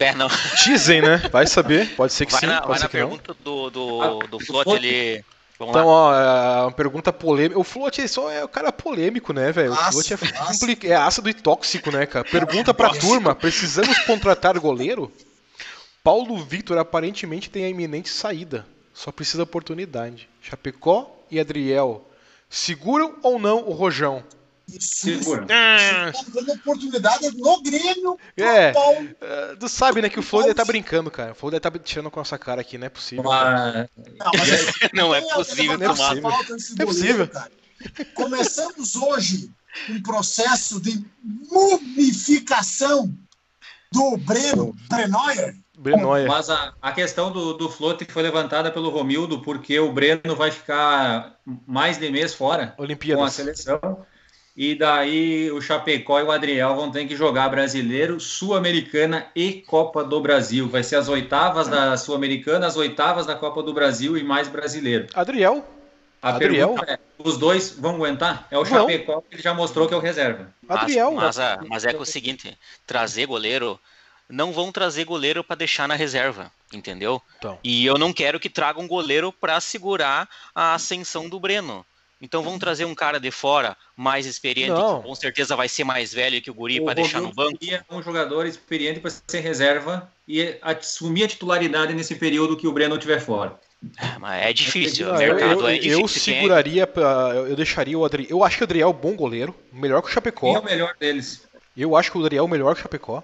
[0.00, 0.28] É, não.
[0.64, 1.18] Dizem, né?
[1.30, 1.94] Vai saber.
[1.94, 2.46] Pode ser que vai sim.
[2.46, 3.44] Na, pode vai ser na que pergunta não.
[3.44, 5.24] do, do, ah, do Flote ali.
[5.58, 5.92] Vamos então, lá.
[5.92, 7.58] ó, é uma pergunta polêmica.
[7.58, 9.72] O Float é só é o cara polêmico, né, velho?
[9.72, 12.24] O Float é, é ácido e tóxico, né, cara?
[12.28, 15.10] Pergunta pra turma: precisamos contratar goleiro?
[16.02, 18.66] Paulo Vitor aparentemente tem a iminente saída.
[18.92, 20.28] Só precisa oportunidade.
[20.40, 22.08] Chapecó e Adriel.
[22.48, 24.22] Seguram ou não o Rojão?
[24.80, 25.46] Segura.
[25.48, 26.12] Ah.
[26.34, 28.18] Dando oportunidade no Grêmio.
[28.36, 28.72] É.
[28.72, 31.32] Uh, tu sabe, né, que o Flow tá brincando, cara.
[31.32, 33.24] O Flow deve tá tirando com essa cara aqui, não é possível.
[33.24, 33.88] Mas...
[34.18, 36.22] Não, mas não, é possível, não é possível.
[36.22, 37.28] Não é possível.
[37.28, 37.50] Cara.
[38.14, 39.50] Começamos hoje
[39.88, 43.14] um processo de mumificação
[43.92, 45.54] do Breno, Brenoyer.
[45.78, 46.26] Brenoia.
[46.26, 50.50] Mas a, a questão do, do float foi levantada pelo Romildo, porque o Breno vai
[50.50, 53.20] ficar mais de mês fora Olimpíadas.
[53.20, 54.06] com a seleção.
[54.56, 60.02] E daí o Chapecó e o Adriel vão ter que jogar brasileiro, Sul-Americana e Copa
[60.02, 60.66] do Brasil.
[60.66, 65.08] Vai ser as oitavas da Sul-Americana, as oitavas da Copa do Brasil e mais brasileiro.
[65.12, 65.62] Adriel.
[66.22, 66.74] A Adriel.
[66.86, 68.48] É, os dois vão aguentar?
[68.50, 70.50] É o Chapecó que ele já mostrou que é o reserva.
[70.66, 71.12] Adriel.
[71.12, 73.78] Mas, mas, mas é, é o seguinte, trazer goleiro
[74.28, 77.22] não vão trazer goleiro para deixar na reserva, entendeu?
[77.38, 77.58] Então.
[77.62, 81.84] E eu não quero que tragam um goleiro para segurar a ascensão do Breno.
[82.20, 85.00] Então vamos trazer um cara de fora mais experiente, não.
[85.00, 87.58] que com certeza vai ser mais velho que o Guri para deixar no banco.
[87.90, 92.94] Um jogador experiente para ser reserva e assumir a titularidade nesse período que o Breno
[92.94, 93.58] estiver fora.
[93.98, 96.00] É, mas é difícil, o mercado eu, é difícil.
[96.00, 98.30] Eu seguraria, pra, eu deixaria o Adriel.
[98.30, 100.46] Eu acho que o Adriel é um bom goleiro, melhor que o Chapecó.
[100.46, 101.46] Quem é o melhor deles?
[101.76, 103.22] Eu acho que o Adriel é o melhor que o Chapecó.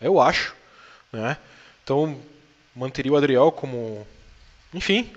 [0.00, 0.54] Eu acho,
[1.12, 1.36] né?
[1.82, 2.16] Então
[2.74, 4.06] manteria o Adriel como,
[4.72, 5.10] enfim,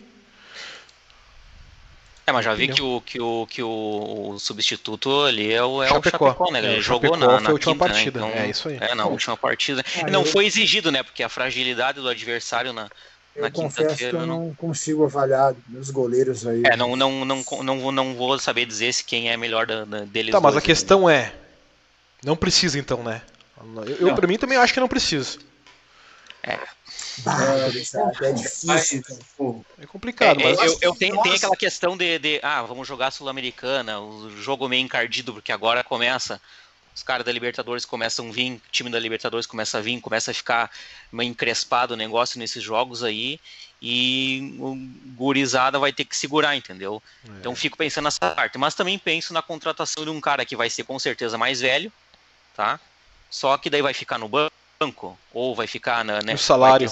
[2.26, 5.90] é, mas já vi que o, que o, que o, substituto ali é o, é
[5.90, 6.26] Chapecó.
[6.26, 6.60] o Chapecó, né?
[6.60, 7.94] Ele é, jogou na, na última quinta, né?
[7.94, 8.22] partida.
[8.22, 8.28] Né?
[8.30, 8.78] Então, é isso aí.
[8.80, 9.84] É, na última partida.
[10.02, 10.26] Ah, não eu...
[10.26, 11.04] foi exigido, né?
[11.04, 12.90] Porque a fragilidade do adversário na,
[13.36, 16.62] eu confesso que eu não consigo avaliar os goleiros aí.
[16.66, 20.00] É, não, não, não, não, não vou saber dizer se quem é melhor da, da,
[20.02, 20.32] deles.
[20.32, 21.34] Tá, mas a questão é.
[22.24, 23.22] Não precisa então, né?
[24.00, 25.40] Eu, eu pra mim também acho que não precisa.
[26.44, 26.60] É.
[27.26, 29.04] é, é difícil.
[29.80, 30.60] É complicado, é, mas...
[30.60, 34.84] Eu, eu tenho, tem aquela questão de, de, ah, vamos jogar Sul-Americana, o jogo meio
[34.84, 36.42] encardido, porque agora começa,
[36.96, 40.32] os caras da Libertadores começam a vir, o time da Libertadores começa a vir, começa
[40.32, 40.72] a ficar
[41.12, 43.40] meio encrespado o negócio nesses jogos aí,
[43.82, 44.76] e o
[45.16, 47.04] gurizada vai ter que segurar, entendeu?
[47.28, 47.32] É.
[47.40, 50.70] Então fico pensando nessa parte, mas também penso na contratação de um cara que vai
[50.70, 51.92] ser com certeza mais velho,
[52.56, 52.80] tá?
[53.30, 56.90] Só que daí vai ficar no banco, banco ou vai ficar na né, o salário.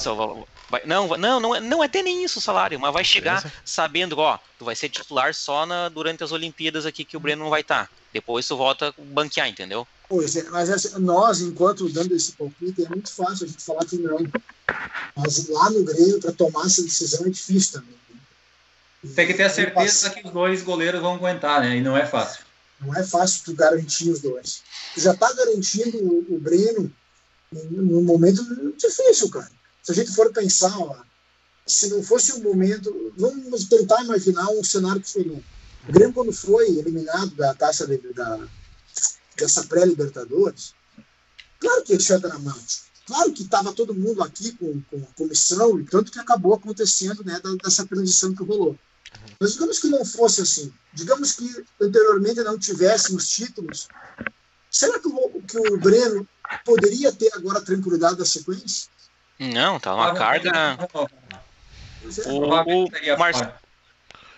[0.69, 3.41] vai, não não não é, não é até nem isso o salário mas vai chegar
[3.41, 3.53] Beleza.
[3.65, 7.43] sabendo ó tu vai ser titular só na, durante as Olimpíadas aqui que o Breno
[7.43, 7.89] não vai estar tá.
[8.13, 9.87] depois tu volta banquear entendeu?
[10.07, 13.85] Pois é mas assim, nós enquanto dando esse palpite é muito fácil a gente falar
[13.85, 14.19] que não.
[15.15, 19.11] Mas lá no Grêmio para tomar essa decisão é difícil também né?
[19.15, 21.77] tem que ter a certeza que os dois goleiros vão aguentar né?
[21.77, 22.43] E não é fácil.
[22.79, 24.63] Não é fácil tu garantir os dois.
[24.93, 26.91] Tu já tá garantindo o, o Breno
[27.51, 28.43] num momento
[28.77, 29.51] difícil, cara.
[29.83, 30.95] Se a gente for pensar, ó,
[31.65, 35.43] se não fosse um momento, vamos tentar imaginar um cenário diferente.
[35.87, 38.47] O Grêmio, quando foi eliminado da taça de, da,
[39.35, 40.73] dessa pré-Libertadores,
[41.59, 42.59] claro que ele na mão.
[43.05, 47.23] Claro que estava todo mundo aqui com, com a comissão, e tanto que acabou acontecendo
[47.23, 48.77] né, dessa transição que rolou.
[49.39, 50.71] Mas digamos que não fosse assim.
[50.93, 53.87] Digamos que anteriormente não tivéssemos títulos.
[54.71, 56.25] Será que o, que o Breno
[56.63, 58.89] poderia ter agora a tranquilidade da sequência?
[59.37, 60.77] Não, tá uma ah, carga.
[62.25, 62.47] O, o
[63.17, 63.61] Mar...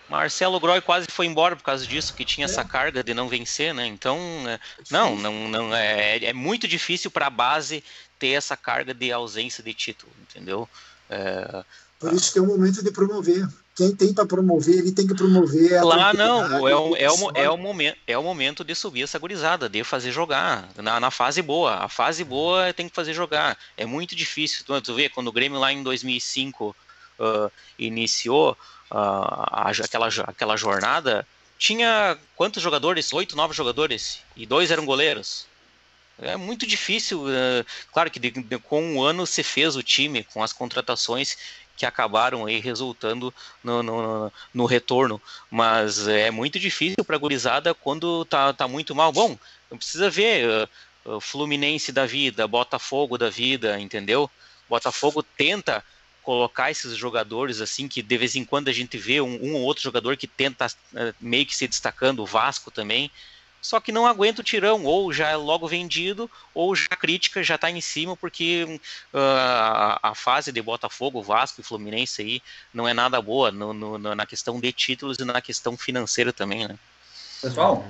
[0.08, 2.50] Marcelo Groy quase foi embora por causa disso, que tinha é.
[2.50, 3.86] essa carga de não vencer, né?
[3.86, 4.58] Então, é...
[4.90, 7.82] não, não, não é, é muito difícil para a base
[8.18, 10.68] ter essa carga de ausência de título, entendeu?
[11.08, 11.64] É...
[11.98, 15.14] Por isso que é o momento de promover quem tem para promover, ele tem que
[15.14, 15.82] promover.
[15.82, 19.18] Lá não, é o, é, o, é, o momento, é o momento de subir essa
[19.18, 20.68] gurizada, de fazer jogar.
[20.76, 21.74] Na, na fase boa.
[21.74, 23.58] A fase boa tem que fazer jogar.
[23.76, 24.64] É muito difícil.
[24.64, 26.74] Tu, tu vê, quando o Grêmio lá em 2005
[27.18, 28.56] uh, iniciou
[28.92, 31.26] uh, aquela, aquela jornada,
[31.58, 33.12] tinha quantos jogadores?
[33.12, 34.20] Oito, nove jogadores.
[34.36, 35.46] E dois eram goleiros.
[36.20, 37.24] É muito difícil.
[37.24, 41.36] Uh, claro que de, de, com um ano você fez o time, com as contratações
[41.76, 45.20] que acabaram aí resultando no, no, no retorno.
[45.50, 49.12] Mas é muito difícil para a gurizada quando tá, tá muito mal.
[49.12, 49.38] Bom,
[49.76, 50.68] precisa ver
[51.04, 54.30] uh, Fluminense da vida, Botafogo da vida, entendeu?
[54.68, 55.84] Botafogo tenta
[56.22, 59.62] colocar esses jogadores assim que de vez em quando a gente vê um, um ou
[59.62, 63.10] outro jogador que tenta uh, meio que se destacando, o Vasco também,
[63.64, 67.42] só que não aguenta o tirão, ou já é logo vendido, ou já a crítica
[67.42, 68.78] já está em cima, porque
[69.10, 72.42] uh, a, a, fase de Botafogo, Vasco e Fluminense aí
[72.74, 76.68] não é nada boa no, no, na questão de títulos e na questão financeira também,
[76.68, 76.76] né?
[77.40, 77.86] Pessoal,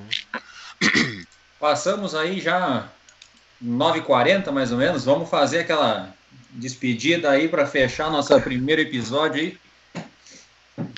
[1.58, 2.88] passamos aí já
[3.60, 6.14] 9h40 mais ou menos, vamos fazer aquela
[6.50, 9.58] despedida aí para fechar nosso primeiro episódio aí.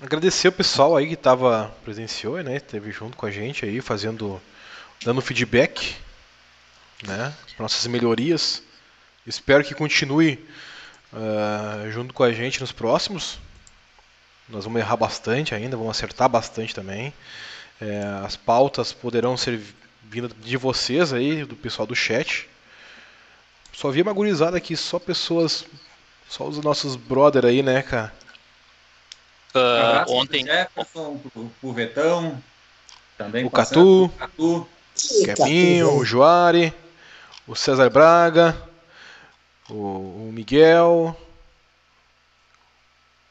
[0.03, 2.57] Agradecer o pessoal aí que estava presenciou, né?
[2.57, 4.39] Esteve junto com a gente aí fazendo
[5.05, 5.97] dando feedback,
[7.07, 8.62] né, para nossas melhorias.
[9.26, 10.44] Espero que continue
[11.12, 13.38] uh, junto com a gente nos próximos.
[14.49, 17.12] Nós vamos errar bastante ainda, vamos acertar bastante também.
[17.80, 19.61] É, as pautas poderão ser
[20.05, 22.49] vindas de vocês aí, do pessoal do chat.
[23.72, 25.64] Só vi uma gurizada aqui, só pessoas,
[26.28, 28.14] só os nossos brother aí, né, cara?
[29.55, 30.44] Uh, ontem.
[30.44, 32.42] Jefferson, pro, pro Vetão,
[33.18, 34.11] também o Catu.
[34.16, 34.68] Catu.
[35.24, 36.72] Kepinho, o Juari,
[37.47, 38.57] o César Braga,
[39.68, 41.16] o, o Miguel,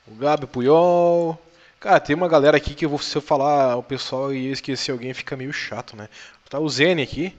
[0.07, 1.41] o Gabi Puyol.
[1.79, 4.91] Cara, tem uma galera aqui que eu vou, se eu falar o pessoal e esquecer
[4.91, 6.09] alguém fica meio chato, né?
[6.49, 7.35] Tá o Zene aqui.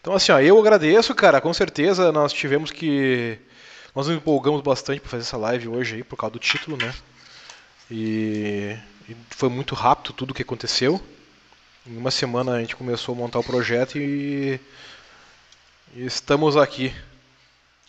[0.00, 3.38] Então assim, ó, eu agradeço, cara, com certeza nós tivemos que
[3.94, 6.92] nós nos empolgamos bastante para fazer essa live hoje aí por causa do título, né?
[7.90, 8.76] E,
[9.08, 11.00] e foi muito rápido tudo que aconteceu.
[11.86, 14.60] Em uma semana a gente começou a montar o projeto e,
[15.94, 16.92] e estamos aqui.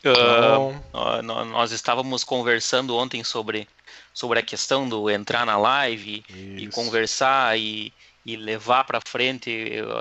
[0.03, 1.45] Uh, então...
[1.45, 3.67] nós estávamos conversando ontem sobre,
[4.13, 7.93] sobre a questão do entrar na live e conversar e,
[8.25, 9.51] e levar para frente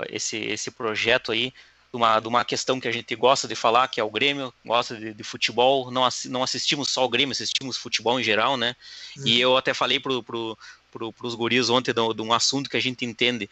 [0.09, 1.53] esse, esse projeto aí
[1.91, 4.53] de uma, de uma questão que a gente gosta de falar, que é o Grêmio,
[4.65, 8.75] gosta de, de futebol, não, não assistimos só o Grêmio, assistimos futebol em geral, né?
[9.17, 9.27] Uhum.
[9.27, 10.57] E eu até falei pro, pro,
[10.91, 13.49] para os guris ontem de, de, um assunto que a gente entende.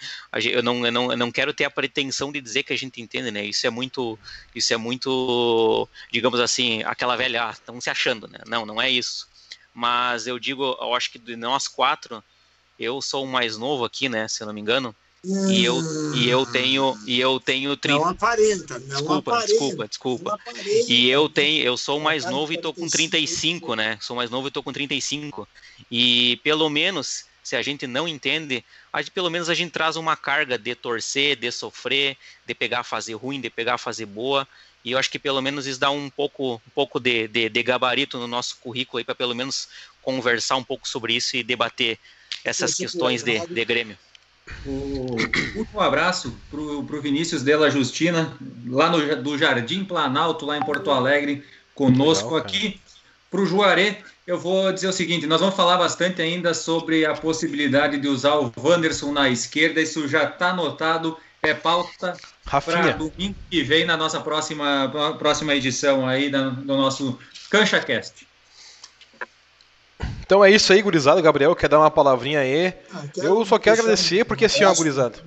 [0.52, 3.02] Eu não, eu, não, eu não quero ter a pretensão de dizer que a gente
[3.02, 3.46] entende, né?
[3.46, 4.20] Isso é muito,
[4.54, 8.40] isso é muito, digamos assim, aquela velha, ah, estão se achando, né?
[8.46, 9.28] Não, não é isso.
[9.74, 12.24] Mas eu digo, eu acho que de nós quatro,
[12.78, 14.28] eu sou o mais novo aqui, né?
[14.28, 14.94] Se eu não me engano.
[15.26, 15.82] Hum, e eu
[16.16, 20.34] e eu tenho e eu tenho 30 Não aparenta, não desculpa, aparenta, desculpa, desculpa.
[20.36, 23.98] Aparenta, e eu tenho eu sou o mais novo e tô com 35, né?
[24.00, 25.46] Sou mais novo e tô com 35.
[25.92, 29.96] E pelo menos se a gente não entende, a gente, pelo menos a gente traz
[29.96, 34.06] uma carga de torcer, de sofrer, de pegar a fase ruim, de pegar a fase
[34.06, 34.48] boa.
[34.86, 37.64] E eu acho que pelo menos isso dá um pouco, um pouco de, de, de
[37.64, 39.68] gabarito no nosso currículo aí para pelo menos
[40.04, 41.98] conversar um pouco sobre isso e debater
[42.46, 43.98] essas questões de, de Grêmio.
[44.64, 45.18] O
[45.56, 48.38] último abraço para o Vinícius Della Justina,
[48.68, 51.44] lá no, do Jardim Planalto, lá em Porto Alegre,
[51.74, 52.80] conosco Legal, aqui.
[53.30, 57.14] Para o Juarez, eu vou dizer o seguinte: nós vamos falar bastante ainda sobre a
[57.14, 59.80] possibilidade de usar o Wanderson na esquerda.
[59.82, 66.08] Isso já está anotado, é pauta para domingo que vem na nossa próxima, próxima edição
[66.08, 67.20] aí do, do nosso
[67.52, 68.28] CanchaCast.
[70.22, 71.22] Então é isso aí, gurizada.
[71.22, 72.74] Gabriel quer dar uma palavrinha aí.
[72.94, 75.18] Ah, eu só quero agradecer, porque assim, ó, gurizada.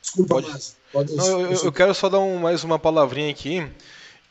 [0.00, 0.50] Desculpa, pode...
[0.50, 1.16] Mas, pode...
[1.16, 3.68] Não, eu, eu, quero só dar um, mais uma palavrinha aqui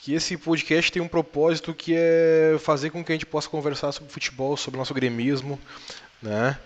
[0.01, 3.91] que esse podcast tem um propósito que é fazer com que a gente possa conversar
[3.91, 5.59] sobre futebol, sobre nosso gremismo,
[6.19, 6.57] né?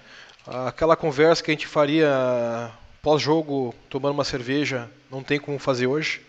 [0.47, 2.71] Aquela conversa que a gente faria
[3.01, 6.21] pós-jogo, tomando uma cerveja, não tem como fazer hoje.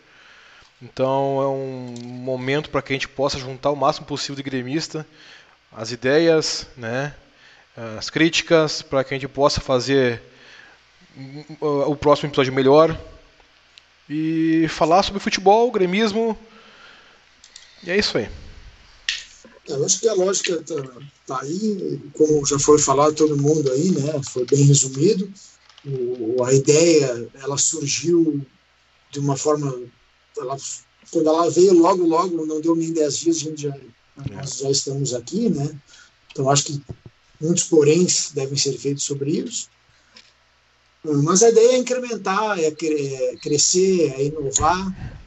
[0.82, 5.06] Então é um momento para que a gente possa juntar o máximo possível de gremista,
[5.70, 7.14] as ideias, né?
[7.96, 10.20] as críticas, para que a gente possa fazer
[11.60, 12.98] o próximo episódio melhor
[14.10, 16.36] e falar sobre futebol, gremismo,
[17.86, 18.28] e é isso aí.
[19.68, 20.74] Eu acho que a lógica está
[21.26, 24.20] tá aí, como já foi falado todo mundo aí, né?
[24.22, 25.32] Foi bem resumido.
[25.84, 28.44] O, a ideia, ela surgiu
[29.10, 29.74] de uma forma,
[30.36, 30.56] ela,
[31.10, 33.76] quando ela veio logo, logo, não deu nem 10 dias, a gente já,
[34.30, 35.78] nós já estamos aqui, né?
[36.30, 36.82] Então acho que
[37.40, 39.68] muitos poréns devem ser feitos sobre isso.
[41.02, 42.70] Mas a ideia é incrementar, é
[43.40, 45.22] crescer, é inovar,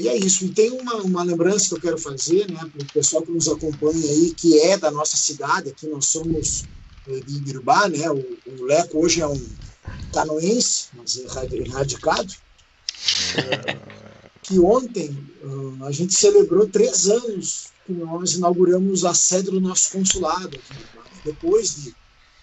[0.00, 0.44] e é isso.
[0.44, 3.48] E tem uma, uma lembrança que eu quero fazer né, para o pessoal que nos
[3.48, 6.64] acompanha aí, que é da nossa cidade, aqui nós somos
[7.08, 8.10] eh, de Ibirubá, né?
[8.10, 9.46] O, o Leco hoje é um
[10.12, 11.26] canoense, mas é
[11.70, 12.34] radicado.
[13.36, 13.78] É,
[14.42, 15.10] que ontem
[15.42, 20.58] uh, a gente celebrou três anos que nós inauguramos a sede do nosso consulado.
[21.24, 21.94] Depois de,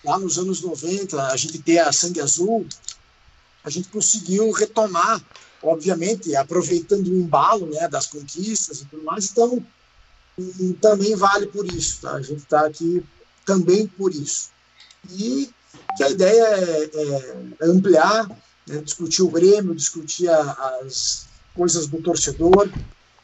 [0.04, 2.66] lá nos anos 90, a gente ter a Sangue Azul,
[3.64, 5.24] a gente conseguiu retomar,
[5.68, 9.32] obviamente, aproveitando o embalo né, das conquistas e tudo mais.
[9.32, 9.66] Então,
[10.38, 12.02] e também vale por isso.
[12.02, 12.14] Tá?
[12.14, 13.04] A gente está aqui
[13.46, 14.50] também por isso.
[15.12, 15.50] E
[15.98, 18.28] que a ideia é, é, ampliar,
[18.68, 22.70] né, discutir o Grêmio, discutir a, as coisas do torcedor,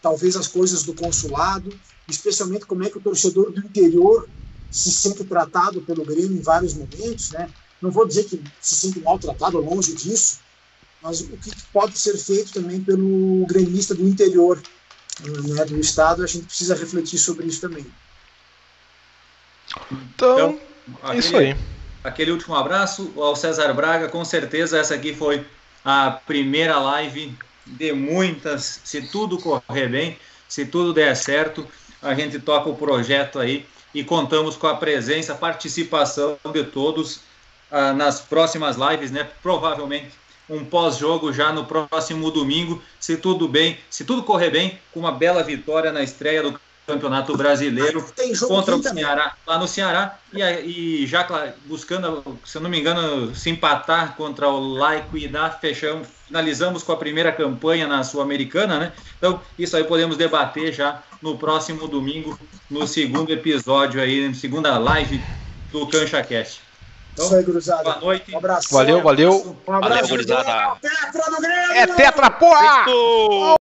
[0.02, 1.74] talvez as coisas do consulado,
[2.08, 4.28] especialmente como é que o torcedor do interior
[4.70, 7.50] se sente tratado pelo Grêmio em vários momentos, né?
[7.82, 10.40] Não vou dizer que se sente maltratado, longe disso,
[11.02, 14.62] mas o que pode ser feito também pelo gremista do interior
[15.20, 17.86] né, do Estado, a gente precisa refletir sobre isso também.
[19.92, 20.60] Então, então
[21.04, 21.56] aquele, isso aí.
[22.04, 25.46] Aquele último abraço ao César Braga, com certeza essa aqui foi
[25.84, 31.68] a primeira live de muitas, se tudo correr bem, se tudo der certo,
[32.02, 37.22] a gente toca o projeto aí e contamos com a presença, participação de todos
[37.70, 39.30] ah, nas próximas lives, né?
[39.42, 40.12] Provavelmente
[40.52, 45.12] um pós-jogo já no próximo domingo, se tudo bem, se tudo correr bem, com uma
[45.12, 48.06] bela vitória na estreia do Campeonato Brasileiro
[48.48, 51.26] contra o Ceará, lá no Ceará, e, e já
[51.66, 56.84] buscando, se eu não me engano, se empatar contra o Laico e da fechamos, finalizamos
[56.84, 58.94] com a primeira campanha na Sul-Americana, né?
[59.18, 62.38] Então, isso aí podemos debater já no próximo domingo,
[62.70, 65.22] no segundo episódio aí, segunda live
[65.72, 66.71] do CanchaCast.
[67.22, 67.84] Então, Isso aí, gurizada.
[67.84, 68.34] Boa noite.
[68.34, 68.74] Um abraço.
[68.74, 69.58] Valeu, valeu.
[69.68, 70.76] Um abraço, valeu, gurizada.
[70.82, 71.74] Tetra do Grêmio!
[71.74, 72.86] É tetra, porra!